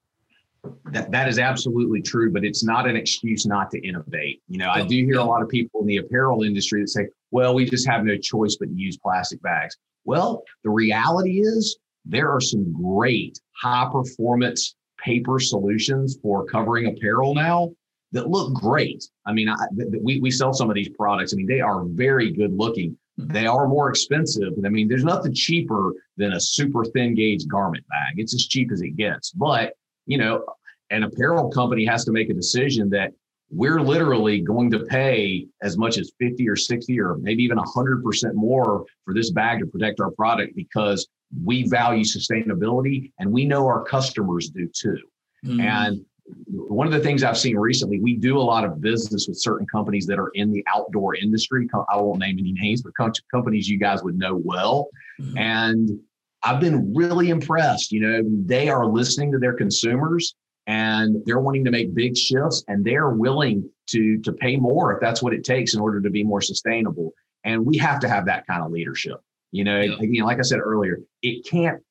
[0.91, 4.41] that that is absolutely true, but it's not an excuse not to innovate.
[4.47, 7.07] You know, I do hear a lot of people in the apparel industry that say,
[7.31, 11.77] "Well, we just have no choice but to use plastic bags." Well, the reality is
[12.05, 17.71] there are some great high performance paper solutions for covering apparel now
[18.11, 19.03] that look great.
[19.25, 19.55] I mean, I,
[20.01, 21.33] we, we sell some of these products.
[21.33, 22.97] I mean, they are very good looking.
[23.19, 23.33] Mm-hmm.
[23.33, 24.53] They are more expensive.
[24.65, 28.15] I mean, there's nothing cheaper than a super thin gauge garment bag.
[28.17, 29.31] It's as cheap as it gets.
[29.31, 29.73] But,
[30.05, 30.45] you know,
[30.89, 33.11] an apparel company has to make a decision that
[33.49, 38.33] we're literally going to pay as much as 50 or 60 or maybe even 100%
[38.33, 41.07] more for this bag to protect our product because
[41.43, 44.97] we value sustainability and we know our customers do too.
[45.45, 45.61] Mm.
[45.61, 46.05] And
[46.53, 49.65] one of the things I've seen recently, we do a lot of business with certain
[49.67, 51.67] companies that are in the outdoor industry.
[51.89, 52.93] I won't name any names, but
[53.31, 54.89] companies you guys would know well.
[55.19, 55.39] Mm.
[55.39, 55.99] And
[56.43, 57.91] I've been really impressed.
[57.91, 60.35] You know, they are listening to their consumers
[60.67, 64.99] and they're wanting to make big shifts and they're willing to to pay more if
[65.01, 68.25] that's what it takes in order to be more sustainable and we have to have
[68.25, 69.17] that kind of leadership
[69.51, 69.95] you know yeah.
[69.99, 71.81] again like i said earlier it can't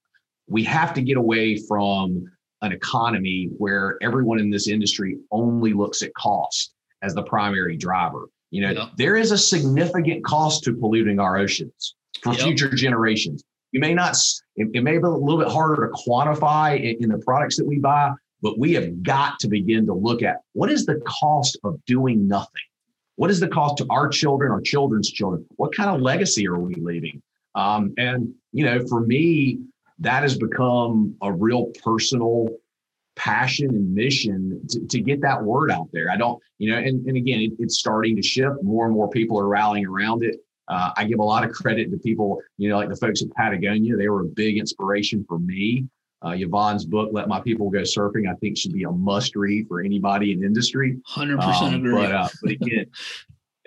[0.46, 2.30] we have to get away from
[2.62, 8.26] an economy where everyone in this industry only looks at cost as the primary driver
[8.50, 8.86] you know yeah.
[8.96, 12.42] there is a significant cost to polluting our oceans for yep.
[12.42, 13.42] future generations
[13.72, 14.16] you may not
[14.56, 17.66] it, it, may be a little bit harder to quantify in, in the products that
[17.66, 18.10] we buy
[18.42, 22.26] but we have got to begin to look at what is the cost of doing
[22.26, 22.62] nothing?
[23.16, 25.44] What is the cost to our children, our children's children?
[25.56, 27.22] What kind of legacy are we leaving?
[27.54, 29.60] Um, and, you know, for me,
[30.00, 32.48] that has become a real personal
[33.16, 36.10] passion and mission to, to get that word out there.
[36.10, 38.62] I don't, you know, and, and again, it, it's starting to shift.
[38.62, 40.36] More and more people are rallying around it.
[40.68, 43.30] Uh, I give a lot of credit to people, you know, like the folks at
[43.32, 43.96] Patagonia.
[43.96, 45.86] They were a big inspiration for me.
[46.22, 49.66] Uh, Yvon's book, Let My People Go Surfing, I think should be a must read
[49.68, 50.98] for anybody in industry.
[51.14, 51.94] 100% um, agree.
[51.94, 52.86] But, uh, but again,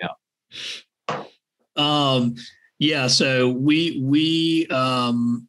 [0.00, 1.24] yeah.
[1.76, 2.36] Um,
[2.78, 3.08] yeah.
[3.08, 5.48] So we, we, um,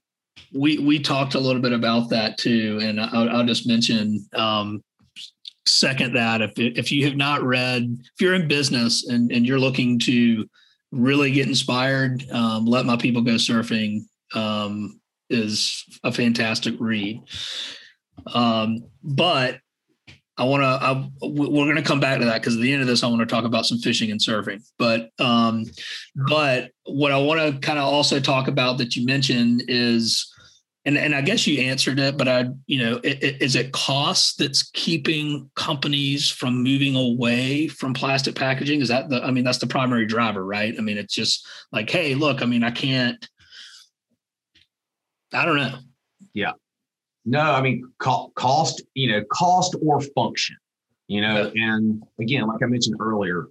[0.55, 2.79] we, we talked a little bit about that too.
[2.81, 4.83] And I'll, I'll just mention, um,
[5.67, 9.59] second that if, if you have not read, if you're in business and, and you're
[9.59, 10.47] looking to
[10.91, 14.01] really get inspired, um, Let My People Go Surfing,
[14.33, 17.21] um, is a fantastic read.
[18.33, 19.59] Um, but
[20.37, 21.27] I want to.
[21.27, 23.21] We're going to come back to that because at the end of this, I want
[23.21, 24.61] to talk about some fishing and surfing.
[24.77, 25.63] But, um,
[26.27, 30.31] but what I want to kind of also talk about that you mentioned is,
[30.85, 33.71] and and I guess you answered it, but I, you know, it, it, is it
[33.71, 38.81] cost that's keeping companies from moving away from plastic packaging?
[38.81, 39.23] Is that the?
[39.23, 40.75] I mean, that's the primary driver, right?
[40.77, 43.27] I mean, it's just like, hey, look, I mean, I can't.
[45.33, 45.79] I don't know.
[46.33, 46.51] Yeah.
[47.25, 50.55] No, I mean cost, you know, cost or function,
[51.07, 53.47] you know, and again, like I mentioned earlier,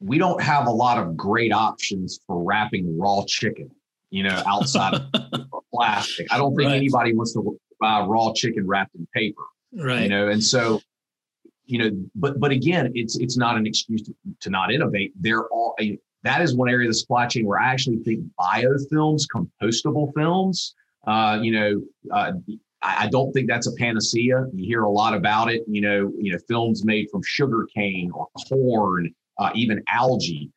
[0.00, 3.70] we don't have a lot of great options for wrapping raw chicken,
[4.10, 5.02] you know, outside of
[5.74, 6.26] plastic.
[6.30, 6.76] I don't think right.
[6.76, 9.42] anybody wants to buy raw chicken wrapped in paper,
[9.74, 10.02] right?
[10.02, 10.80] You know, and so,
[11.64, 15.12] you know, but but again, it's it's not an excuse to, to not innovate.
[15.20, 18.24] There are a, that is one area of the supply chain where I actually think
[18.38, 20.74] biofilms, compostable films,
[21.06, 22.32] uh, you know, uh,
[22.82, 24.46] I, don't think that's a panacea.
[24.52, 25.62] You hear a lot about it.
[25.66, 30.50] You know, you know, films made from sugar cane or corn, uh, even algae.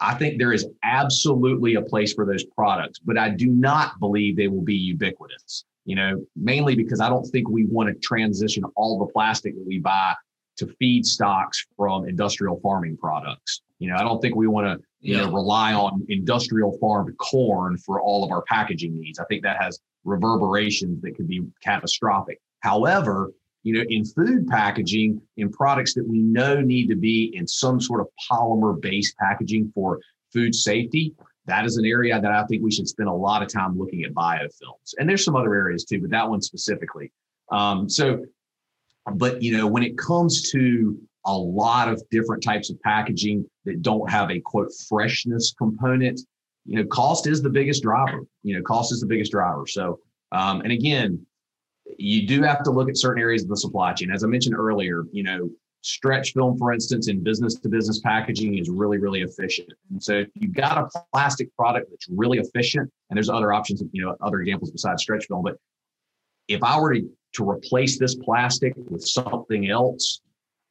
[0.00, 4.36] I think there is absolutely a place for those products, but I do not believe
[4.36, 5.64] they will be ubiquitous.
[5.84, 9.64] You know, mainly because I don't think we want to transition all the plastic that
[9.64, 10.14] we buy
[10.56, 13.62] to feedstocks from industrial farming products.
[13.78, 15.26] You know, I don't think we want to, you yeah.
[15.26, 19.18] know, rely on industrial farmed corn for all of our packaging needs.
[19.18, 22.40] I think that has reverberations that could be catastrophic.
[22.60, 23.30] However,
[23.66, 27.80] you know, in food packaging, in products that we know need to be in some
[27.80, 29.98] sort of polymer based packaging for
[30.32, 31.12] food safety,
[31.46, 34.04] that is an area that I think we should spend a lot of time looking
[34.04, 34.94] at biofilms.
[34.98, 37.10] And there's some other areas too, but that one specifically.
[37.50, 38.24] Um, so,
[39.14, 43.82] but you know, when it comes to a lot of different types of packaging that
[43.82, 46.20] don't have a quote freshness component,
[46.66, 48.20] you know, cost is the biggest driver.
[48.44, 49.66] You know, cost is the biggest driver.
[49.66, 49.98] So,
[50.30, 51.26] um, and again,
[51.98, 54.10] you do have to look at certain areas of the supply chain.
[54.10, 55.50] As I mentioned earlier, you know,
[55.82, 59.72] stretch film, for instance, in business to business packaging is really, really efficient.
[59.90, 63.82] And so if you've got a plastic product that's really efficient, and there's other options,
[63.92, 65.56] you know, other examples besides stretch film, but
[66.48, 70.20] if I were to, to replace this plastic with something else,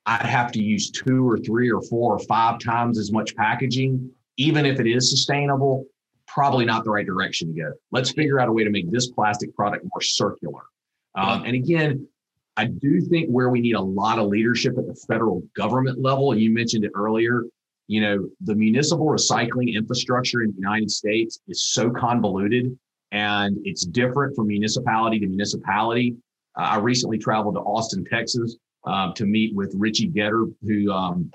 [0.05, 4.11] I'd have to use two or three or four or five times as much packaging
[4.37, 5.85] even if it is sustainable,
[6.27, 7.71] probably not the right direction to go.
[7.91, 10.61] Let's figure out a way to make this plastic product more circular.
[11.15, 12.07] Um, and again,
[12.57, 16.37] I do think where we need a lot of leadership at the federal government level,
[16.37, 17.43] you mentioned it earlier,
[17.87, 22.77] you know, the municipal recycling infrastructure in the United States is so convoluted
[23.11, 26.15] and it's different from municipality to municipality.
[26.57, 31.31] Uh, I recently traveled to Austin, Texas uh, to meet with Richie Getter, who um,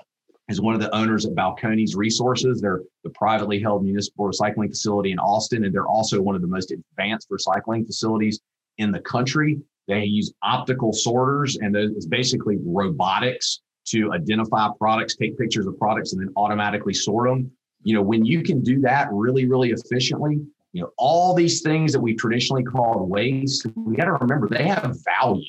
[0.49, 2.61] is one of the owners of Balcones Resources.
[2.61, 6.47] They're the privately held municipal recycling facility in Austin, and they're also one of the
[6.47, 8.41] most advanced recycling facilities
[8.77, 9.59] in the country.
[9.87, 16.13] They use optical sorters, and it's basically robotics to identify products, take pictures of products,
[16.13, 17.51] and then automatically sort them.
[17.83, 20.39] You know, when you can do that really, really efficiently,
[20.73, 24.67] you know, all these things that we traditionally called waste, we got to remember they
[24.67, 25.43] have value.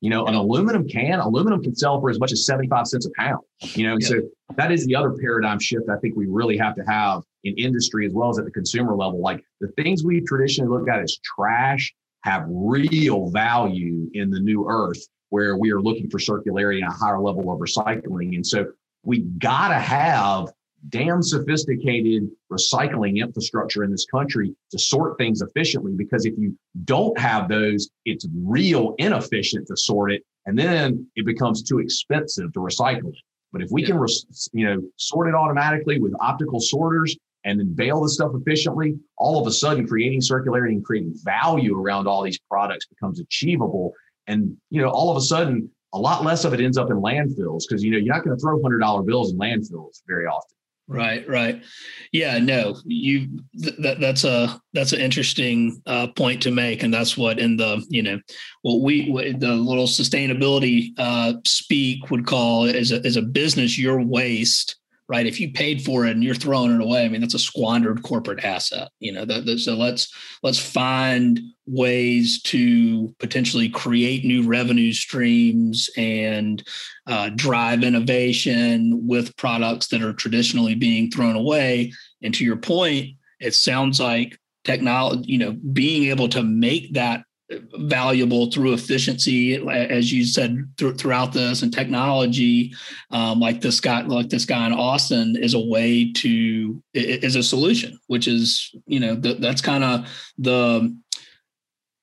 [0.00, 3.10] You know, an aluminum can, aluminum can sell for as much as 75 cents a
[3.18, 3.40] pound.
[3.74, 4.08] You know, yeah.
[4.08, 4.20] so
[4.56, 8.06] that is the other paradigm shift I think we really have to have in industry
[8.06, 9.20] as well as at the consumer level.
[9.20, 14.66] Like the things we traditionally look at as trash have real value in the new
[14.68, 18.34] earth where we are looking for circularity and a higher level of recycling.
[18.34, 18.66] And so
[19.04, 20.48] we got to have
[20.88, 27.18] damn sophisticated recycling infrastructure in this country to sort things efficiently because if you don't
[27.18, 32.60] have those it's real inefficient to sort it and then it becomes too expensive to
[32.60, 33.18] recycle it
[33.52, 33.88] but if we yeah.
[33.88, 34.06] can
[34.52, 39.40] you know sort it automatically with optical sorters and then bale the stuff efficiently all
[39.40, 43.92] of a sudden creating circularity and creating value around all these products becomes achievable
[44.26, 46.96] and you know all of a sudden a lot less of it ends up in
[46.96, 50.26] landfills because you know you're not going to throw hundred dollar bills in landfills very
[50.26, 50.56] often
[50.90, 51.62] Right, right.
[52.10, 53.28] Yeah, no, you
[53.62, 57.56] th- that that's a that's an interesting uh, point to make, and that's what in
[57.56, 58.18] the you know
[58.62, 63.78] what we what the little sustainability uh, speak would call as a as a business
[63.78, 64.79] your waste
[65.10, 65.26] right?
[65.26, 68.04] If you paid for it and you're throwing it away, I mean, that's a squandered
[68.04, 68.90] corporate asset.
[69.00, 75.90] You know, that, that, so let's let's find ways to potentially create new revenue streams
[75.96, 76.62] and
[77.08, 81.92] uh, drive innovation with products that are traditionally being thrown away.
[82.22, 87.24] And to your point, it sounds like technology, you know, being able to make that
[87.74, 92.72] valuable through efficiency, as you said th- throughout this, and technology,
[93.10, 97.42] um, like this guy, like this guy in Austin, is a way to is a
[97.42, 97.98] solution.
[98.06, 100.06] Which is, you know, th- that's kind of
[100.38, 100.96] the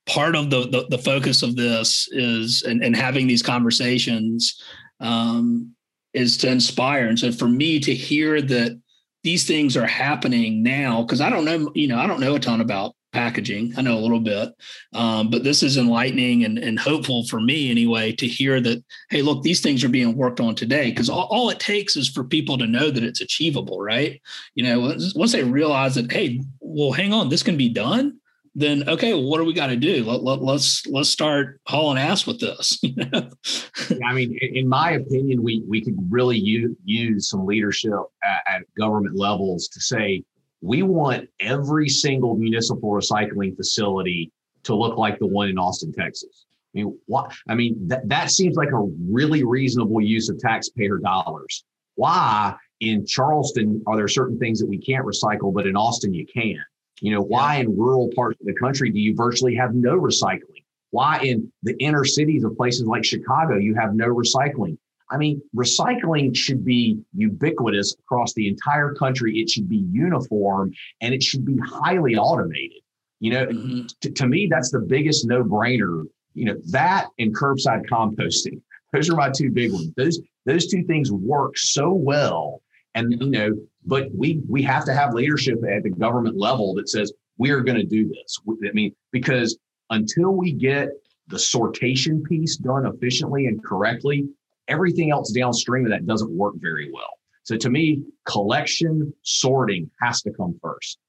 [0.08, 4.62] part of the, the, the focus of this is and, and having these conversations
[5.02, 5.76] um,
[6.14, 7.08] is to inspire.
[7.08, 8.80] And so for me to hear that
[9.24, 12.40] these things are happening now, because I don't know, you know, I don't know a
[12.40, 13.74] ton about packaging.
[13.76, 14.54] I know a little bit,
[14.94, 19.24] um, but this is enlightening and, and hopeful for me anyway to hear that, hey,
[19.24, 20.92] look, these things are being worked on today.
[20.92, 24.22] Because all, all it takes is for people to know that it's achievable, right?
[24.54, 28.20] You know, once they realize that, hey, well, hang on, this can be done
[28.60, 30.04] then okay, well, what do we got to do?
[30.04, 32.82] Let, let, let's let's start hauling ass with this.
[34.04, 37.94] I mean, in my opinion, we we could really use, use some leadership
[38.24, 40.24] at, at government levels to say
[40.62, 44.32] we want every single municipal recycling facility
[44.64, 46.46] to look like the one in Austin, Texas.
[46.76, 47.34] I mean, what?
[47.48, 51.64] I mean, that that seems like a really reasonable use of taxpayer dollars.
[51.96, 56.26] Why in Charleston are there certain things that we can't recycle, but in Austin you
[56.26, 56.64] can?
[57.02, 60.64] You know, why in rural parts of the country do you virtually have no recycling?
[60.92, 64.78] Why in the inner cities of places like Chicago you have no recycling?
[65.10, 69.40] I mean, recycling should be ubiquitous across the entire country.
[69.40, 72.82] It should be uniform and it should be highly automated.
[73.20, 73.86] You know, mm-hmm.
[74.02, 76.04] t- to me, that's the biggest no brainer.
[76.34, 78.62] You know, that and curbside composting.
[78.94, 79.92] Those are my two big ones.
[79.98, 82.62] Those those two things work so well
[82.98, 83.52] and you know,
[83.86, 87.62] but we we have to have leadership at the government level that says we are
[87.62, 88.40] going to do this.
[88.50, 89.58] I mean, because
[89.92, 90.90] until we get
[91.28, 94.28] the sortation piece done efficiently and correctly,
[94.68, 97.20] everything else downstream of that doesn't work very well.
[97.44, 101.00] So to me, collection sorting has to come first.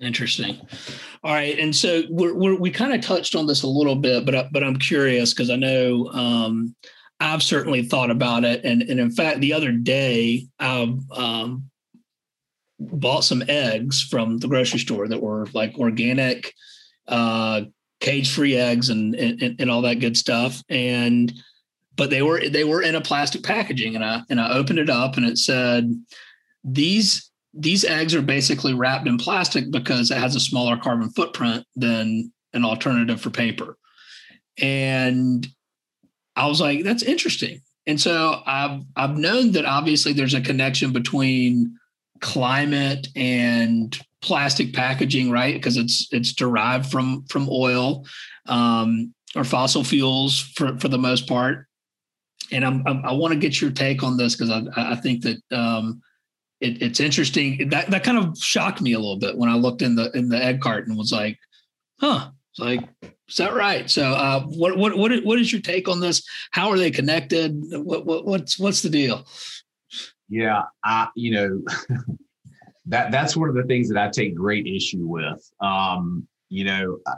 [0.00, 0.60] Interesting.
[1.24, 4.24] All right, and so we're, we're, we kind of touched on this a little bit,
[4.24, 6.76] but I, but I'm curious because I know um,
[7.18, 11.70] I've certainly thought about it, and and in fact, the other day I um,
[12.78, 16.54] bought some eggs from the grocery store that were like organic,
[17.08, 17.62] uh,
[17.98, 20.62] cage-free eggs, and, and and all that good stuff.
[20.68, 21.32] And
[21.98, 24.88] but they were they were in a plastic packaging, and I and I opened it
[24.88, 25.92] up, and it said
[26.64, 31.66] these these eggs are basically wrapped in plastic because it has a smaller carbon footprint
[31.74, 33.76] than an alternative for paper.
[34.60, 35.46] And
[36.36, 37.60] I was like, that's interesting.
[37.86, 41.76] And so I've I've known that obviously there's a connection between
[42.20, 45.54] climate and plastic packaging, right?
[45.54, 48.06] Because it's it's derived from from oil
[48.46, 51.67] um, or fossil fuels for for the most part.
[52.50, 55.22] And I'm, I'm i want to get your take on this because I I think
[55.22, 56.00] that um,
[56.60, 57.68] it, it's interesting.
[57.68, 60.28] That that kind of shocked me a little bit when I looked in the in
[60.28, 61.38] the egg and was like,
[62.00, 62.88] huh, like
[63.28, 63.88] is that right?
[63.88, 66.22] So, uh, what what what what is your take on this?
[66.50, 67.52] How are they connected?
[67.72, 69.26] What, what what's what's the deal?
[70.28, 71.62] Yeah, I you know
[72.86, 75.48] that that's one of the things that I take great issue with.
[75.60, 77.12] Um, you know, I,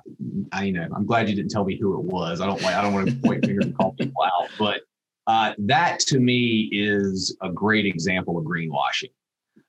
[0.53, 2.41] I, you know I'm glad you didn't tell me who it was.
[2.41, 4.83] I don't like I don't want to point fingers and call people out, but
[5.31, 9.13] uh, that to me is a great example of greenwashing.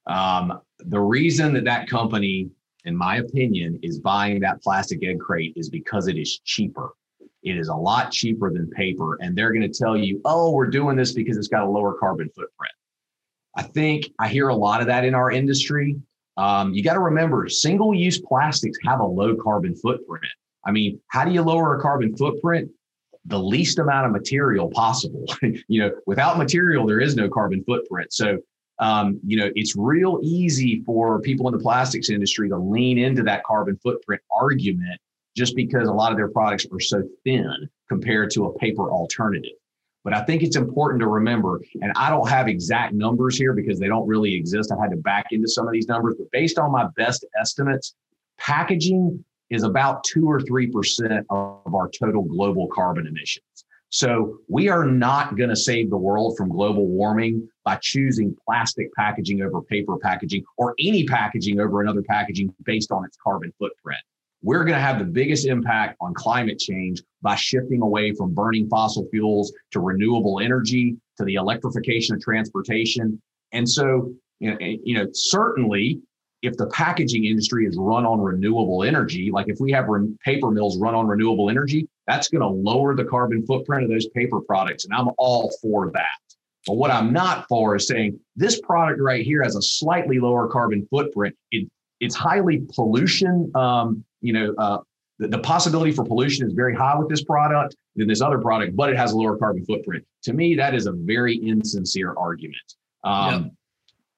[0.07, 2.49] Um, the reason that that company
[2.86, 6.93] in my opinion, is buying that plastic egg crate is because it is cheaper.
[7.43, 9.18] It is a lot cheaper than paper.
[9.22, 11.93] And they're going to tell you, oh, we're doing this because it's got a lower
[11.93, 12.74] carbon footprint.
[13.55, 15.95] I think I hear a lot of that in our industry.
[16.38, 20.26] Um, you got to remember, single use plastics have a low carbon footprint.
[20.66, 22.70] I mean, how do you lower a carbon footprint?
[23.26, 25.26] The least amount of material possible.
[25.68, 28.12] you know, without material, there is no carbon footprint.
[28.14, 28.40] So
[28.82, 33.22] um, you know, it's real easy for people in the plastics industry to lean into
[33.24, 35.00] that carbon footprint argument
[35.38, 39.52] just because a lot of their products are so thin compared to a paper alternative.
[40.04, 43.80] But I think it's important to remember, and I don't have exact numbers here because
[43.80, 44.72] they don't really exist.
[44.72, 47.94] I had to back into some of these numbers, but based on my best estimates,
[48.40, 53.45] packaging is about two or 3% of our total global carbon emissions.
[53.89, 58.88] So we are not going to save the world from global warming by choosing plastic
[58.95, 63.99] packaging over paper packaging or any packaging over another packaging based on its carbon footprint.
[64.41, 68.70] We're going to have the biggest impact on climate change by shifting away from burning
[68.70, 73.22] fossil fuels to renewable energy, to the electrification of transportation.
[73.52, 76.02] And so, you know, you know certainly
[76.42, 80.50] if the packaging industry is run on renewable energy, like if we have re- paper
[80.50, 84.42] mills run on renewable energy, that's going to lower the carbon footprint of those paper
[84.42, 84.86] products.
[84.86, 86.08] And I'm all for that.
[86.66, 90.48] But what I'm not for is saying this product right here has a slightly lower
[90.48, 91.36] carbon footprint.
[91.52, 91.70] It,
[92.00, 93.52] it's highly pollution.
[93.56, 94.80] Um, you know, uh,
[95.20, 98.76] the, the possibility for pollution is very high with this product than this other product,
[98.76, 100.04] but it has a lower carbon footprint.
[100.24, 102.58] To me, that is a very insincere argument.
[103.04, 103.52] Um,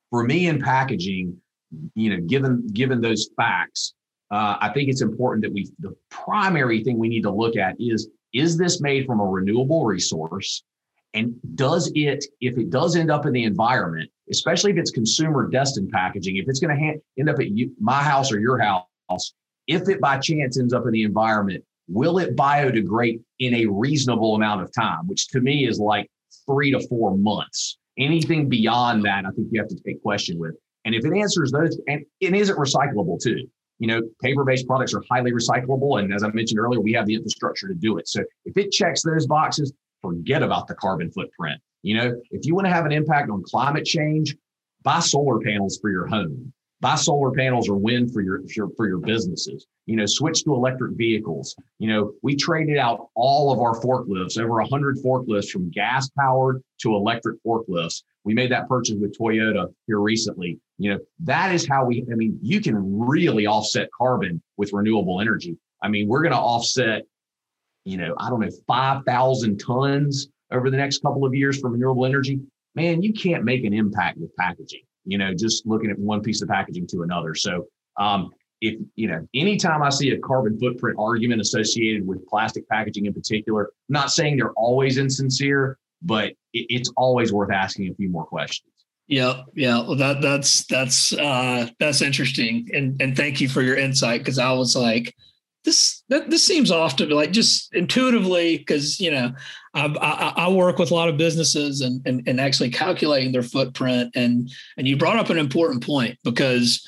[0.09, 1.41] For me in packaging,
[1.95, 3.93] you know, given given those facts,
[4.31, 7.75] uh, I think it's important that we, the primary thing we need to look at
[7.79, 10.63] is, is this made from a renewable resource?
[11.13, 15.47] And does it, if it does end up in the environment, especially if it's consumer
[15.49, 18.57] destined packaging, if it's going to ha- end up at you, my house or your
[18.57, 19.33] house,
[19.67, 24.33] if it by chance ends up in the environment, will it biodegrade in a reasonable
[24.35, 26.09] amount of time, which to me is like
[26.45, 27.77] three to four months.
[27.97, 30.55] Anything beyond that, I think you have to take question with.
[30.85, 33.47] And if it answers those, and it isn't recyclable too.
[33.79, 37.15] You know, paper-based products are highly recyclable, and as I mentioned earlier, we have the
[37.15, 38.07] infrastructure to do it.
[38.07, 41.59] So if it checks those boxes, forget about the carbon footprint.
[41.81, 44.35] You know, if you want to have an impact on climate change,
[44.83, 46.53] buy solar panels for your home
[46.83, 50.43] buy solar panels or wind for your, for your, for your businesses you know switch
[50.43, 55.49] to electric vehicles you know we traded out all of our forklifts over 100 forklifts
[55.49, 60.59] from gas powered to electric forklifts we made that purchase with toyota here recently.
[60.77, 65.21] You know that is how we i mean you can really offset carbon with renewable
[65.21, 65.57] energy.
[65.81, 67.03] I mean we're going to offset
[67.85, 72.05] you know i don't know 5000 tons over the next couple of years from renewable
[72.05, 72.39] energy.
[72.75, 76.41] Man you can't make an impact with packaging you know, just looking at one piece
[76.41, 77.35] of packaging to another.
[77.35, 77.67] So,
[77.97, 83.05] um, if, you know, anytime I see a carbon footprint argument associated with plastic packaging
[83.05, 87.95] in particular, I'm not saying they're always insincere, but it, it's always worth asking a
[87.95, 88.69] few more questions.
[89.07, 89.81] Yeah, yeah.
[89.81, 94.39] Well, that that's that's uh, that's interesting, and and thank you for your insight because
[94.39, 95.13] I was like,
[95.63, 99.33] this that, this seems off to like just intuitively because you know
[99.73, 103.43] I, I, I, work with a lot of businesses and, and and actually calculating their
[103.43, 106.87] footprint and and you brought up an important point because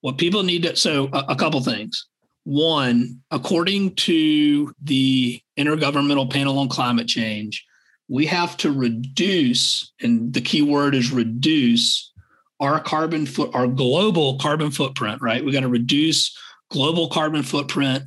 [0.00, 2.06] what people need to so a, a couple things
[2.44, 7.64] one according to the intergovernmental panel on climate change
[8.10, 12.12] we have to reduce and the key word is reduce
[12.58, 16.36] our carbon foot our global carbon footprint right we got to reduce
[16.70, 18.04] global carbon footprint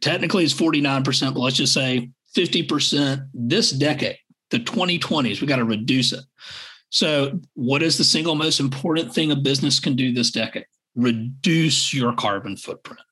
[0.00, 4.18] technically it's 49%, but let's just say 50% this decade,
[4.50, 6.24] the 2020s, we got to reduce it.
[6.90, 10.66] So, what is the single most important thing a business can do this decade?
[10.94, 13.02] Reduce your carbon footprint.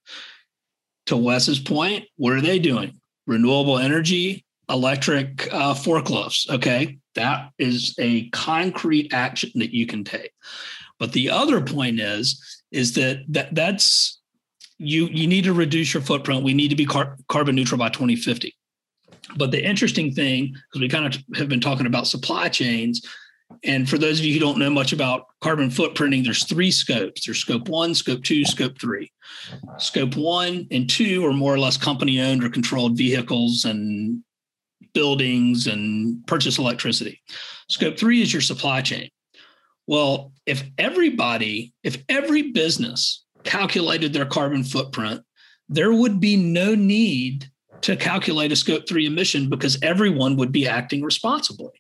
[1.07, 3.01] To Wes's point, what are they doing?
[3.27, 6.49] Renewable energy, electric uh, forklifts.
[6.51, 6.99] Okay.
[7.15, 10.33] That is a concrete action that you can take.
[10.99, 12.43] But the other point is,
[12.73, 14.21] is that, that that's
[14.79, 16.43] you you need to reduce your footprint.
[16.43, 18.55] We need to be car- carbon neutral by 2050.
[19.37, 23.05] But the interesting thing, because we kind of have been talking about supply chains,
[23.62, 27.25] and for those of you who don't know much about carbon footprinting, there's three scopes.
[27.25, 29.11] There's scope one, scope two, scope three.
[29.79, 34.23] Scope one and two are more or less company owned or controlled vehicles and
[34.95, 37.20] buildings and purchase electricity.
[37.68, 39.11] Scope three is your supply chain.
[39.86, 45.22] Well, if everybody, if every business calculated their carbon footprint,
[45.68, 47.51] there would be no need
[47.82, 51.72] to calculate a scope three emission because everyone would be acting responsibly.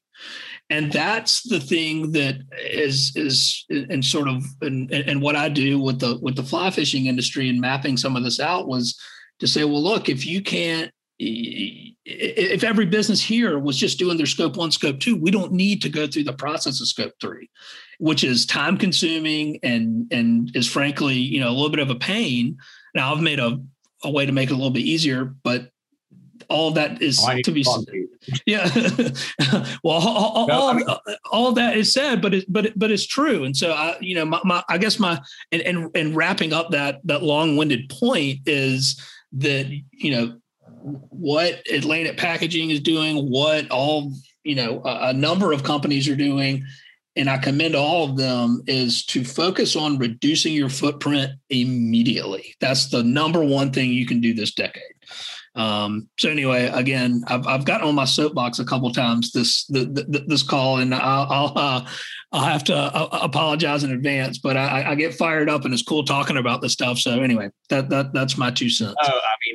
[0.70, 5.78] And that's the thing that is is and sort of and, and what I do
[5.78, 8.98] with the with the fly fishing industry and mapping some of this out was
[9.40, 14.26] to say, well, look, if you can't if every business here was just doing their
[14.26, 17.48] scope one, scope two, we don't need to go through the process of scope three,
[17.98, 21.94] which is time consuming and and is frankly, you know, a little bit of a
[21.94, 22.58] pain.
[22.94, 23.60] Now I've made a,
[24.02, 25.70] a way to make it a little bit easier, but
[26.48, 27.64] all of that is oh, to be
[28.46, 28.68] yeah.
[29.84, 30.86] Well all, no, all, I mean,
[31.30, 33.44] all, that is said but it but it, but it's true.
[33.44, 35.20] And so i you know my, my i guess my
[35.52, 39.00] and, and and wrapping up that that long-winded point is
[39.32, 40.38] that you know
[40.84, 44.12] what Atlantic Packaging is doing, what all
[44.42, 46.64] you know a, a, number of companies are doing,
[47.16, 52.54] and I commend all of them is to focus on reducing your footprint immediately.
[52.60, 54.82] That's the number one thing you can do this decade.
[55.56, 59.84] Um, so anyway, again, I've, I've gotten on my soapbox a couple times this the,
[59.84, 61.88] the, this call, and I'll I'll, uh,
[62.32, 64.38] I'll have to uh, apologize in advance.
[64.38, 66.98] But I, I, get fired up, and it's cool talking about this stuff.
[66.98, 68.96] So anyway, that that that's my two cents.
[69.00, 69.54] Oh, I mean,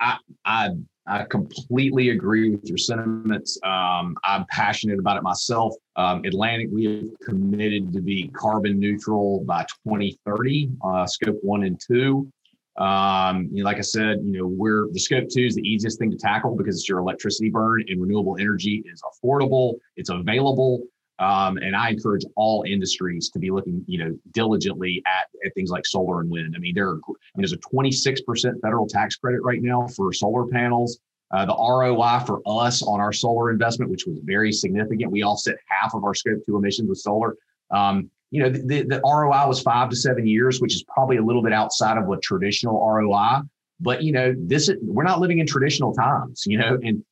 [0.00, 0.70] I, I,
[1.06, 3.58] I completely agree with your sentiments.
[3.64, 5.74] Um, I'm passionate about it myself.
[5.96, 11.80] Um, Atlantic, we have committed to be carbon neutral by 2030, uh, scope one and
[11.80, 12.30] two.
[12.76, 15.98] Um, you know, like I said, you know, we're the scope two is the easiest
[15.98, 20.82] thing to tackle because it's your electricity burn and renewable energy is affordable, it's available.
[21.20, 25.70] Um, and I encourage all industries to be looking, you know, diligently at, at things
[25.70, 26.54] like solar and wind.
[26.56, 30.14] I mean, there are, I mean, there's a 26% federal tax credit right now for
[30.14, 30.98] solar panels.
[31.30, 35.56] Uh, the ROI for us on our solar investment, which was very significant, we offset
[35.68, 37.36] half of our scope two emissions with solar.
[37.70, 41.22] Um, you know, the, the ROI was five to seven years, which is probably a
[41.22, 43.42] little bit outside of what traditional ROI.
[43.78, 46.44] But you know, this is, we're not living in traditional times.
[46.46, 47.04] You know, and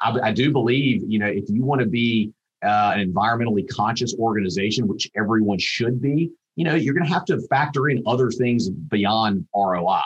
[0.00, 2.32] I, I do believe you know if you want to be
[2.64, 7.24] uh, an environmentally conscious organization, which everyone should be, you know, you're going to have
[7.26, 10.02] to factor in other things beyond ROI.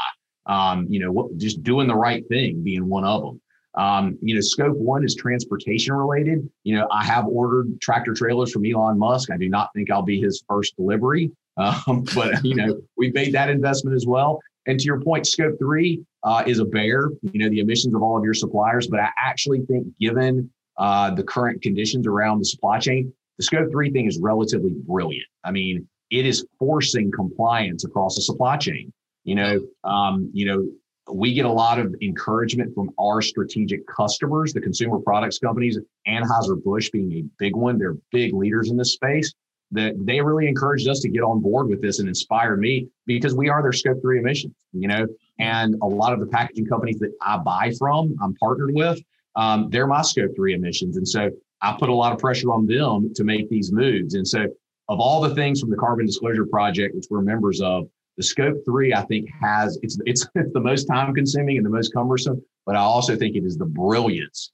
[0.46, 3.40] Um, you know, what, just doing the right thing being one of them.
[3.76, 6.48] Um, you know, scope one is transportation related.
[6.62, 9.30] You know, I have ordered tractor trailers from Elon Musk.
[9.32, 13.32] I do not think I'll be his first delivery, um, but you know, we've made
[13.32, 14.40] that investment as well.
[14.66, 17.10] And to your point, scope three uh, is a bear.
[17.22, 18.86] You know, the emissions of all of your suppliers.
[18.86, 23.70] But I actually think, given uh, the current conditions around the supply chain, the scope
[23.70, 25.26] three thing is relatively brilliant.
[25.44, 28.92] I mean, it is forcing compliance across the supply chain.
[29.24, 30.66] You know, um, you know,
[31.12, 36.90] we get a lot of encouragement from our strategic customers, the consumer products companies, Anheuser-Busch
[36.90, 37.78] being a big one.
[37.78, 39.32] They're big leaders in this space.
[39.70, 43.34] That they really encouraged us to get on board with this and inspired me because
[43.34, 45.06] we are their scope three emissions, you know,
[45.40, 49.00] and a lot of the packaging companies that I buy from, I'm partnered with,
[49.36, 50.96] um, they're my scope three emissions.
[50.96, 51.30] And so
[51.60, 54.14] I put a lot of pressure on them to make these moves.
[54.14, 54.46] And so
[54.88, 58.56] of all the things from the Carbon Disclosure Project, which we're members of, the scope
[58.64, 62.42] three, I think, has it's it's it's the most time consuming and the most cumbersome,
[62.66, 64.52] but I also think it is the brilliance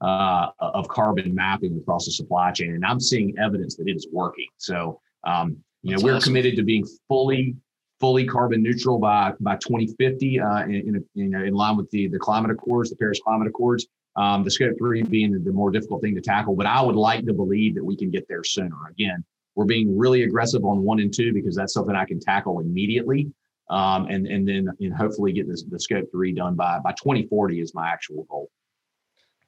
[0.00, 4.06] uh, of carbon mapping across the supply chain, and I'm seeing evidence that it is
[4.12, 4.48] working.
[4.58, 6.30] So, um, you know, we're awesome.
[6.30, 7.56] committed to being fully
[8.00, 12.08] fully carbon neutral by by 2050, uh, in, in, you know, in line with the
[12.08, 13.86] the climate accords, the Paris Climate Accords.
[14.18, 17.24] Um, the scope three being the more difficult thing to tackle, but I would like
[17.26, 18.76] to believe that we can get there sooner.
[18.90, 22.58] Again, we're being really aggressive on one and two because that's something I can tackle
[22.58, 23.30] immediately.
[23.70, 27.60] Um, and and then and hopefully get this the scope three done by by 2040
[27.60, 28.50] is my actual goal.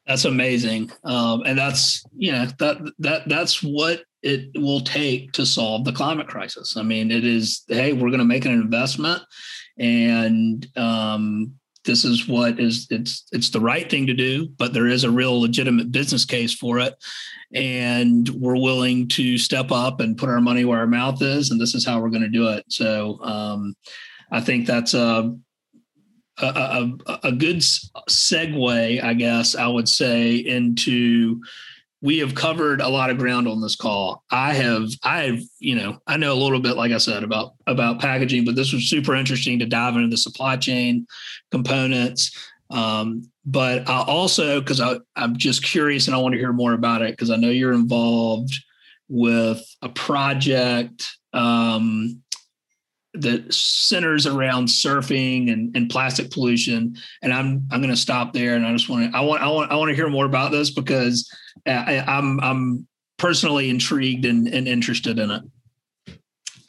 [0.07, 5.47] That's amazing, um, and that's you know that that that's what it will take to
[5.47, 6.77] solve the climate crisis.
[6.77, 9.23] I mean, it is hey, we're going to make an investment,
[9.79, 11.55] and um,
[11.85, 15.11] this is what is it's it's the right thing to do but there is a
[15.11, 16.95] real legitimate business case for it.
[17.53, 21.61] And we're willing to step up and put our money where our mouth is and
[21.61, 22.65] this is how we're going to do it.
[22.69, 23.75] So um,
[24.31, 25.37] i think that's a,
[26.39, 26.47] a
[27.07, 27.59] a, a good
[28.09, 31.41] segue i guess i would say into
[32.03, 34.25] we have covered a lot of ground on this call.
[34.31, 37.55] I have, I have, you know, I know a little bit, like I said, about
[37.67, 41.07] about packaging, but this was super interesting to dive into the supply chain
[41.51, 42.35] components.
[42.71, 44.81] Um, but I also, because
[45.17, 47.73] I'm just curious and I want to hear more about it because I know you're
[47.73, 48.55] involved
[49.09, 52.23] with a project um,
[53.23, 56.97] that centers around surfing and, and plastic pollution.
[57.23, 59.49] And I'm I'm going to stop there, and I just want to I want I
[59.49, 61.31] want I want to hear more about this because
[61.67, 65.43] I, I'm I'm personally intrigued and, and interested in it.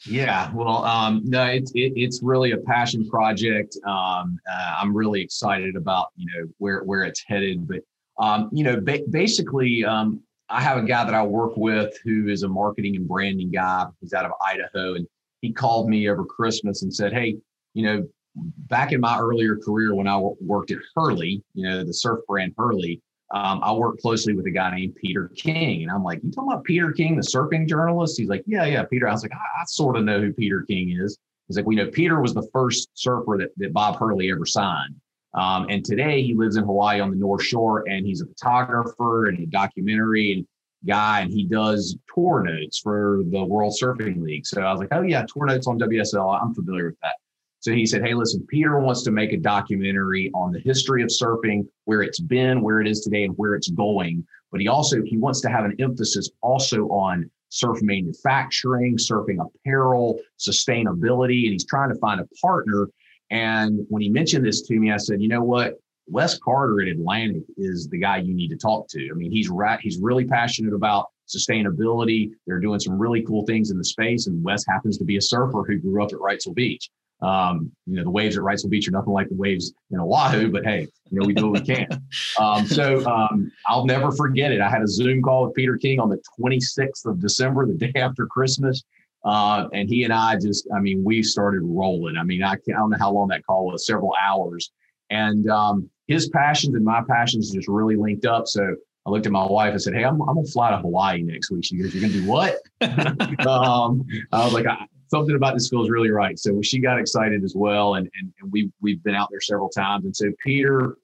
[0.06, 3.78] Yeah, well, um, no, it's it, it's really a passion project.
[3.86, 7.82] Um, uh, I'm really excited about you know where where it's headed, but
[8.18, 12.28] um, you know, ba- basically, um, I have a guy that I work with who
[12.30, 13.86] is a marketing and branding guy.
[14.02, 15.08] He's out of Idaho, and
[15.42, 17.38] he called me over Christmas and said, "Hey,
[17.74, 21.94] you know, back in my earlier career when I worked at Hurley, you know, the
[21.94, 23.02] surf brand Hurley,
[23.34, 25.84] um, I worked closely with a guy named Peter King.
[25.84, 28.18] And I'm like, you talking about Peter King, the surfing journalist?
[28.18, 29.08] He's like, yeah, yeah, Peter.
[29.08, 31.18] I was like, I, I sort of know who Peter King is.
[31.48, 34.96] He's like, we know Peter was the first surfer that, that Bob Hurley ever signed.
[35.34, 39.28] Um, and today he lives in Hawaii on the North Shore and he's a photographer
[39.28, 40.46] and a documentary
[40.86, 44.46] guy and he does tour notes for the World Surfing League.
[44.46, 46.42] So I was like, oh yeah, tour notes on WSL.
[46.42, 47.16] I'm familiar with that.
[47.62, 51.10] So he said, Hey, listen, Peter wants to make a documentary on the history of
[51.10, 54.26] surfing, where it's been, where it is today, and where it's going.
[54.52, 60.20] But he also he wants to have an emphasis also on surf manufacturing, surfing apparel,
[60.40, 62.90] sustainability, and he's trying to find a partner.
[63.30, 65.76] And when he mentioned this to me, I said, you know what?
[66.08, 69.10] Wes Carter at Atlantic is the guy you need to talk to.
[69.10, 72.32] I mean, he's right, he's really passionate about sustainability.
[72.46, 74.28] They're doing some really cool things in the space.
[74.28, 76.90] And Wes happens to be a surfer who grew up at Wrightsville Beach.
[77.22, 80.52] Um, you know, the waves at Wrightsville Beach are nothing like the waves in Oahu,
[80.52, 81.88] but hey, you know, we do what we can.
[82.40, 84.62] Um, so um, I'll never forget it.
[84.62, 87.92] I had a Zoom call with Peter King on the 26th of December, the day
[87.96, 88.84] after Christmas.
[89.24, 92.18] Uh, and he and I just, I mean, we started rolling.
[92.18, 94.72] I mean, I, I don't know how long that call was, several hours.
[95.12, 98.48] And um, his passions and my passions just really linked up.
[98.48, 100.78] So I looked at my wife and said, Hey, I'm, I'm going to fly to
[100.78, 101.66] Hawaii next week.
[101.66, 102.56] She goes, You're going to do what?
[103.48, 104.66] um, I was like,
[105.08, 106.40] something about this feels really right.
[106.40, 107.96] So she got excited as well.
[107.96, 110.06] And, and, and we, we've been out there several times.
[110.06, 110.98] And so Peter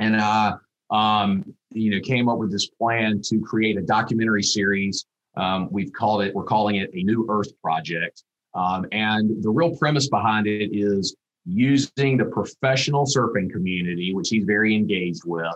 [0.00, 0.54] and I,
[0.90, 5.04] um, you know, came up with this plan to create a documentary series
[5.36, 8.24] Um, we've called it, we're calling it a New Earth Project.
[8.54, 11.14] Um, and the real premise behind it is
[11.48, 15.54] using the professional surfing community, which he's very engaged with,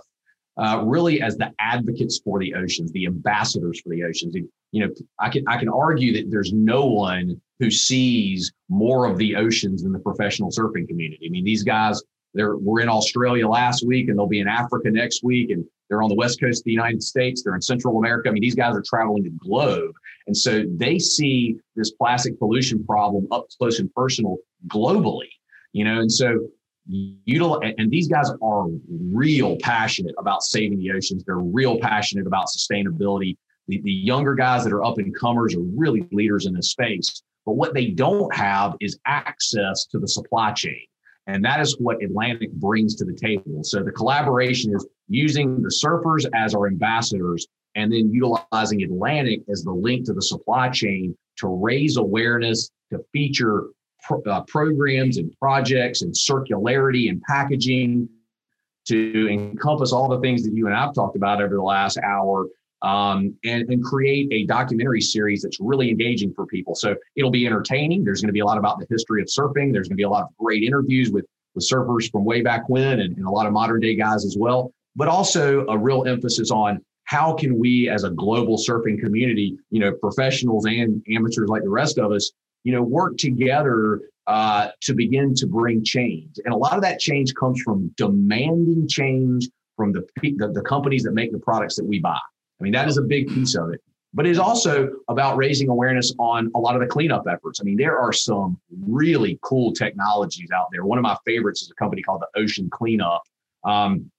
[0.57, 4.35] uh, really as the advocates for the oceans, the ambassadors for the oceans.
[4.73, 9.19] You know, I can I can argue that there's no one who sees more of
[9.19, 11.27] the oceans than the professional surfing community.
[11.27, 12.03] I mean, these guys
[12.35, 16.03] they're we're in Australia last week, and they'll be in Africa next week, and they're
[16.03, 17.43] on the west coast of the United States.
[17.43, 18.31] They're in Central America.
[18.31, 19.95] I mean, these guys are traveling the globe,
[20.27, 24.39] and so they see this plastic pollution problem up close and personal
[24.69, 25.29] globally.
[25.73, 26.49] You know, and so
[26.91, 31.25] util- and these guys are real passionate about saving the oceans.
[31.25, 33.37] They're real passionate about sustainability.
[33.69, 37.23] The, the younger guys that are up and comers are really leaders in this space.
[37.47, 40.83] But what they don't have is access to the supply chain.
[41.29, 43.63] And that is what Atlantic brings to the table.
[43.63, 49.63] So the collaboration is using the surfers as our ambassadors and then utilizing Atlantic as
[49.63, 53.69] the link to the supply chain to raise awareness, to feature
[54.03, 58.09] pro- uh, programs and projects and circularity and packaging
[58.87, 62.47] to encompass all the things that you and I've talked about over the last hour
[62.83, 66.75] um, and, and create a documentary series that's really engaging for people.
[66.75, 68.03] So it'll be entertaining.
[68.03, 69.73] There's going to be a lot about the history of surfing.
[69.73, 71.25] There's going to be a lot of great interviews with,
[71.55, 74.37] with surfers from way back when and, and a lot of modern day guys as
[74.37, 79.57] well, but also a real emphasis on how can we as a global surfing community,
[79.71, 82.33] you know, professionals and amateurs like the rest of us,
[82.65, 86.39] you know, work together uh, to begin to bring change.
[86.45, 91.03] And a lot of that change comes from demanding change from the, the, the companies
[91.03, 92.19] that make the products that we buy.
[92.19, 93.81] I mean, that is a big piece of it.
[94.15, 97.61] But it's also about raising awareness on a lot of the cleanup efforts.
[97.61, 100.85] I mean, there are some really cool technologies out there.
[100.85, 103.23] One of my favorites is a company called the Ocean Cleanup.
[103.65, 104.11] Um,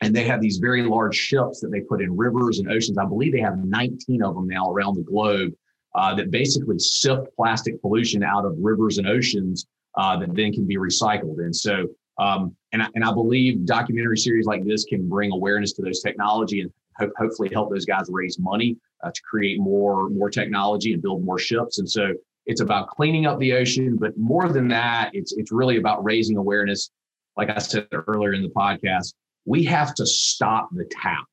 [0.00, 2.98] and they have these very large ships that they put in rivers and oceans.
[2.98, 5.52] I believe they have 19 of them now around the globe
[5.94, 9.66] uh, that basically sift plastic pollution out of rivers and oceans
[9.96, 11.38] uh, that then can be recycled.
[11.38, 11.86] And so,
[12.18, 16.00] um, and, I, and I believe documentary series like this can bring awareness to those
[16.00, 20.92] technology and ho- hopefully help those guys raise money uh, to create more more technology
[20.92, 21.78] and build more ships.
[21.78, 22.12] And so
[22.46, 26.36] it's about cleaning up the ocean, but more than that, it's it's really about raising
[26.36, 26.90] awareness.
[27.36, 29.14] Like I said earlier in the podcast,
[29.44, 31.24] we have to stop the tap.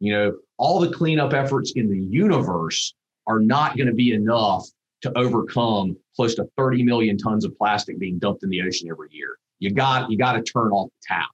[0.00, 2.94] You know, all the cleanup efforts in the universe
[3.26, 4.66] are not going to be enough
[5.02, 9.08] to overcome close to 30 million tons of plastic being dumped in the ocean every
[9.10, 9.36] year.
[9.58, 11.28] You got you got to turn off the tap.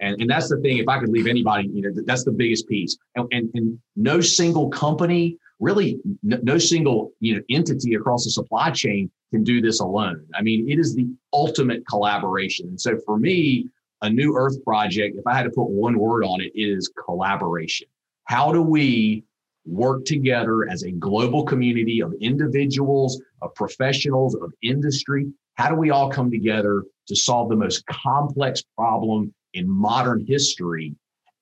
[0.00, 0.78] And, and that's the thing.
[0.78, 2.98] If I could leave anybody, you know, that's the biggest piece.
[3.14, 8.70] And, and, and no single company, really, no, single you know entity across the supply
[8.70, 10.24] chain can do this alone.
[10.34, 12.68] I mean, it is the ultimate collaboration.
[12.68, 13.68] And so for me,
[14.02, 17.88] a new Earth project, if I had to put one word on it is collaboration.
[18.24, 19.24] How do we
[19.66, 25.26] work together as a global community of individuals, of professionals, of industry?
[25.54, 30.94] How do we all come together to solve the most complex problem in modern history.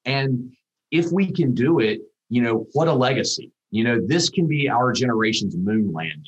[0.04, 0.52] And
[0.90, 3.52] if we can do it, you know, what a legacy.
[3.70, 6.22] You know, this can be our generation's moon landing.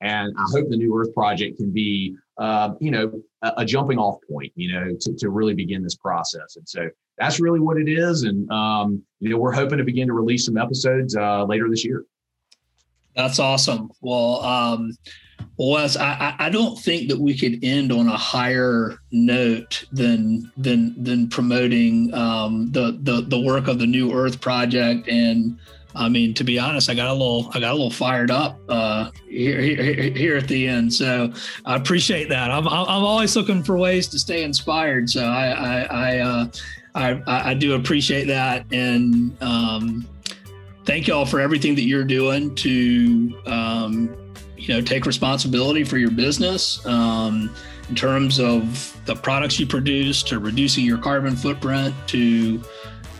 [0.00, 3.12] And I hope the New Earth Project can be, uh, you know,
[3.42, 6.56] a, a, jumping off point, you know, to, to really begin this process.
[6.56, 8.22] And so that's really what it is.
[8.22, 11.84] And, um, you know, we're hoping to begin to release some episodes uh, later this
[11.84, 12.04] year.
[13.16, 13.90] That's awesome.
[14.00, 14.96] Well, um,
[15.56, 21.02] Wes, I, I don't think that we could end on a higher note than than
[21.02, 25.08] than promoting um, the, the the work of the New Earth Project.
[25.08, 25.58] And
[25.96, 28.60] I mean, to be honest, I got a little I got a little fired up
[28.68, 30.94] uh, here, here, here at the end.
[30.94, 31.32] So
[31.64, 32.52] I appreciate that.
[32.52, 35.10] I'm I'm always looking for ways to stay inspired.
[35.10, 36.46] So I I I, uh,
[36.94, 39.36] I, I do appreciate that and.
[39.42, 40.06] Um,
[40.88, 44.16] thank y'all for everything that you're doing to um,
[44.56, 47.54] you know take responsibility for your business um,
[47.90, 52.58] in terms of the products you produce to reducing your carbon footprint to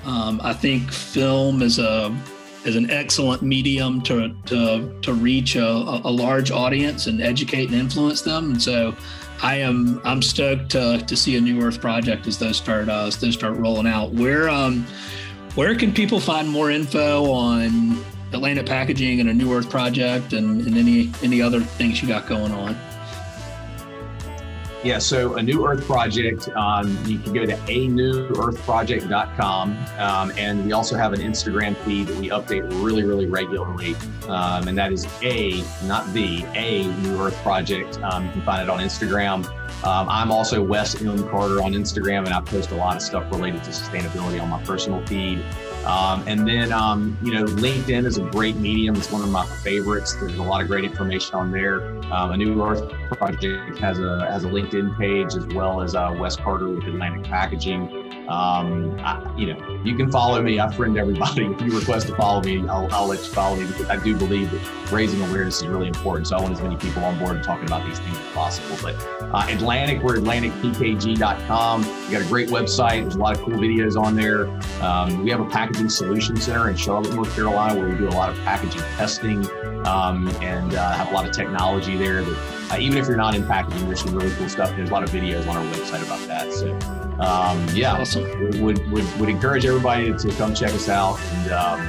[0.07, 2.16] um, i think film is a
[2.64, 7.75] is an excellent medium to to, to reach a, a large audience and educate and
[7.75, 8.97] influence them and so
[9.43, 13.07] I am I'm stoked to, to see a new Earth project as those start uh,
[13.07, 14.12] as those start rolling out.
[14.12, 14.86] Where um
[15.55, 20.66] where can people find more info on Atlantic Packaging and a New Earth project and,
[20.66, 22.76] and any any other things you got going on?
[24.85, 29.76] Yeah, so a New Earth project, um, you can go to a newearthproject.com.
[29.99, 33.97] Um, and we also have an Instagram feed that we update really, really regularly.
[34.29, 38.01] Um, and that is A, not the, A New Earth Project.
[38.03, 39.47] Um, you can find it on Instagram.
[39.85, 41.29] Um, I'm also Wes M.
[41.29, 44.62] Carter on Instagram, and I post a lot of stuff related to sustainability on my
[44.62, 45.45] personal feed.
[45.89, 48.95] Um, and then, um, you know, LinkedIn is a great medium.
[48.95, 50.14] It's one of my favorites.
[50.14, 51.97] There's a lot of great information on there.
[52.12, 56.14] Um, a New Earth Project has a has a LinkedIn page as well as uh,
[56.18, 58.08] Wes Carter with Atlantic Packaging.
[58.29, 60.61] Um, I, you know, you can follow me.
[60.61, 61.47] I friend everybody.
[61.59, 64.16] If you request to follow me, I'll, I'll let you follow me because I do
[64.16, 66.29] believe that raising awareness is really important.
[66.29, 68.76] So I want as many people on board and talking about these things as possible.
[68.83, 68.95] But
[69.35, 71.81] uh, Atlantic, we're AtlanticPKG.com.
[71.81, 73.03] We got a great website.
[73.03, 74.47] There's a lot of cool videos on there.
[74.83, 78.11] Um, we have a packaging solution center in Charlotte, North Carolina, where we do a
[78.11, 79.47] lot of packaging testing
[79.87, 82.22] um, and uh, have a lot of technology there.
[82.22, 84.75] That uh, even if you're not in packaging, there's some really cool stuff.
[84.77, 86.53] There's a lot of videos on our website about that.
[86.53, 86.73] So
[87.21, 88.25] um, yeah, awesome.
[88.62, 91.19] would, would would encourage everybody to come check us out.
[91.19, 91.81] And um,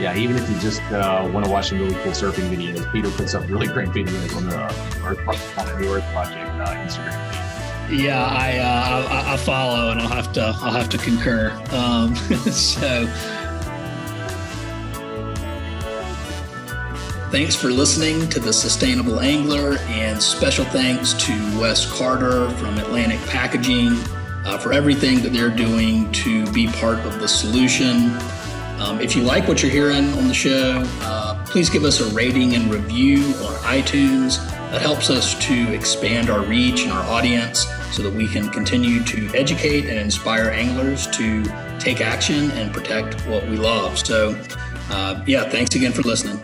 [0.00, 3.10] yeah, even if you just uh, want to watch some really cool surfing videos, Peter
[3.10, 4.56] puts up really great videos on the
[5.04, 7.42] Earth on the New Earth Project uh, Instagram.
[7.88, 11.50] Yeah, I, uh, I, I follow, and I'll have to I'll have to concur.
[11.70, 12.14] Um,
[12.50, 13.06] so.
[17.30, 23.18] Thanks for listening to The Sustainable Angler, and special thanks to Wes Carter from Atlantic
[23.26, 23.98] Packaging
[24.44, 28.12] uh, for everything that they're doing to be part of the solution.
[28.78, 32.14] Um, if you like what you're hearing on the show, uh, please give us a
[32.14, 34.38] rating and review on iTunes.
[34.70, 39.02] That helps us to expand our reach and our audience so that we can continue
[39.02, 41.42] to educate and inspire anglers to
[41.80, 43.98] take action and protect what we love.
[43.98, 44.40] So,
[44.90, 46.40] uh, yeah, thanks again for listening.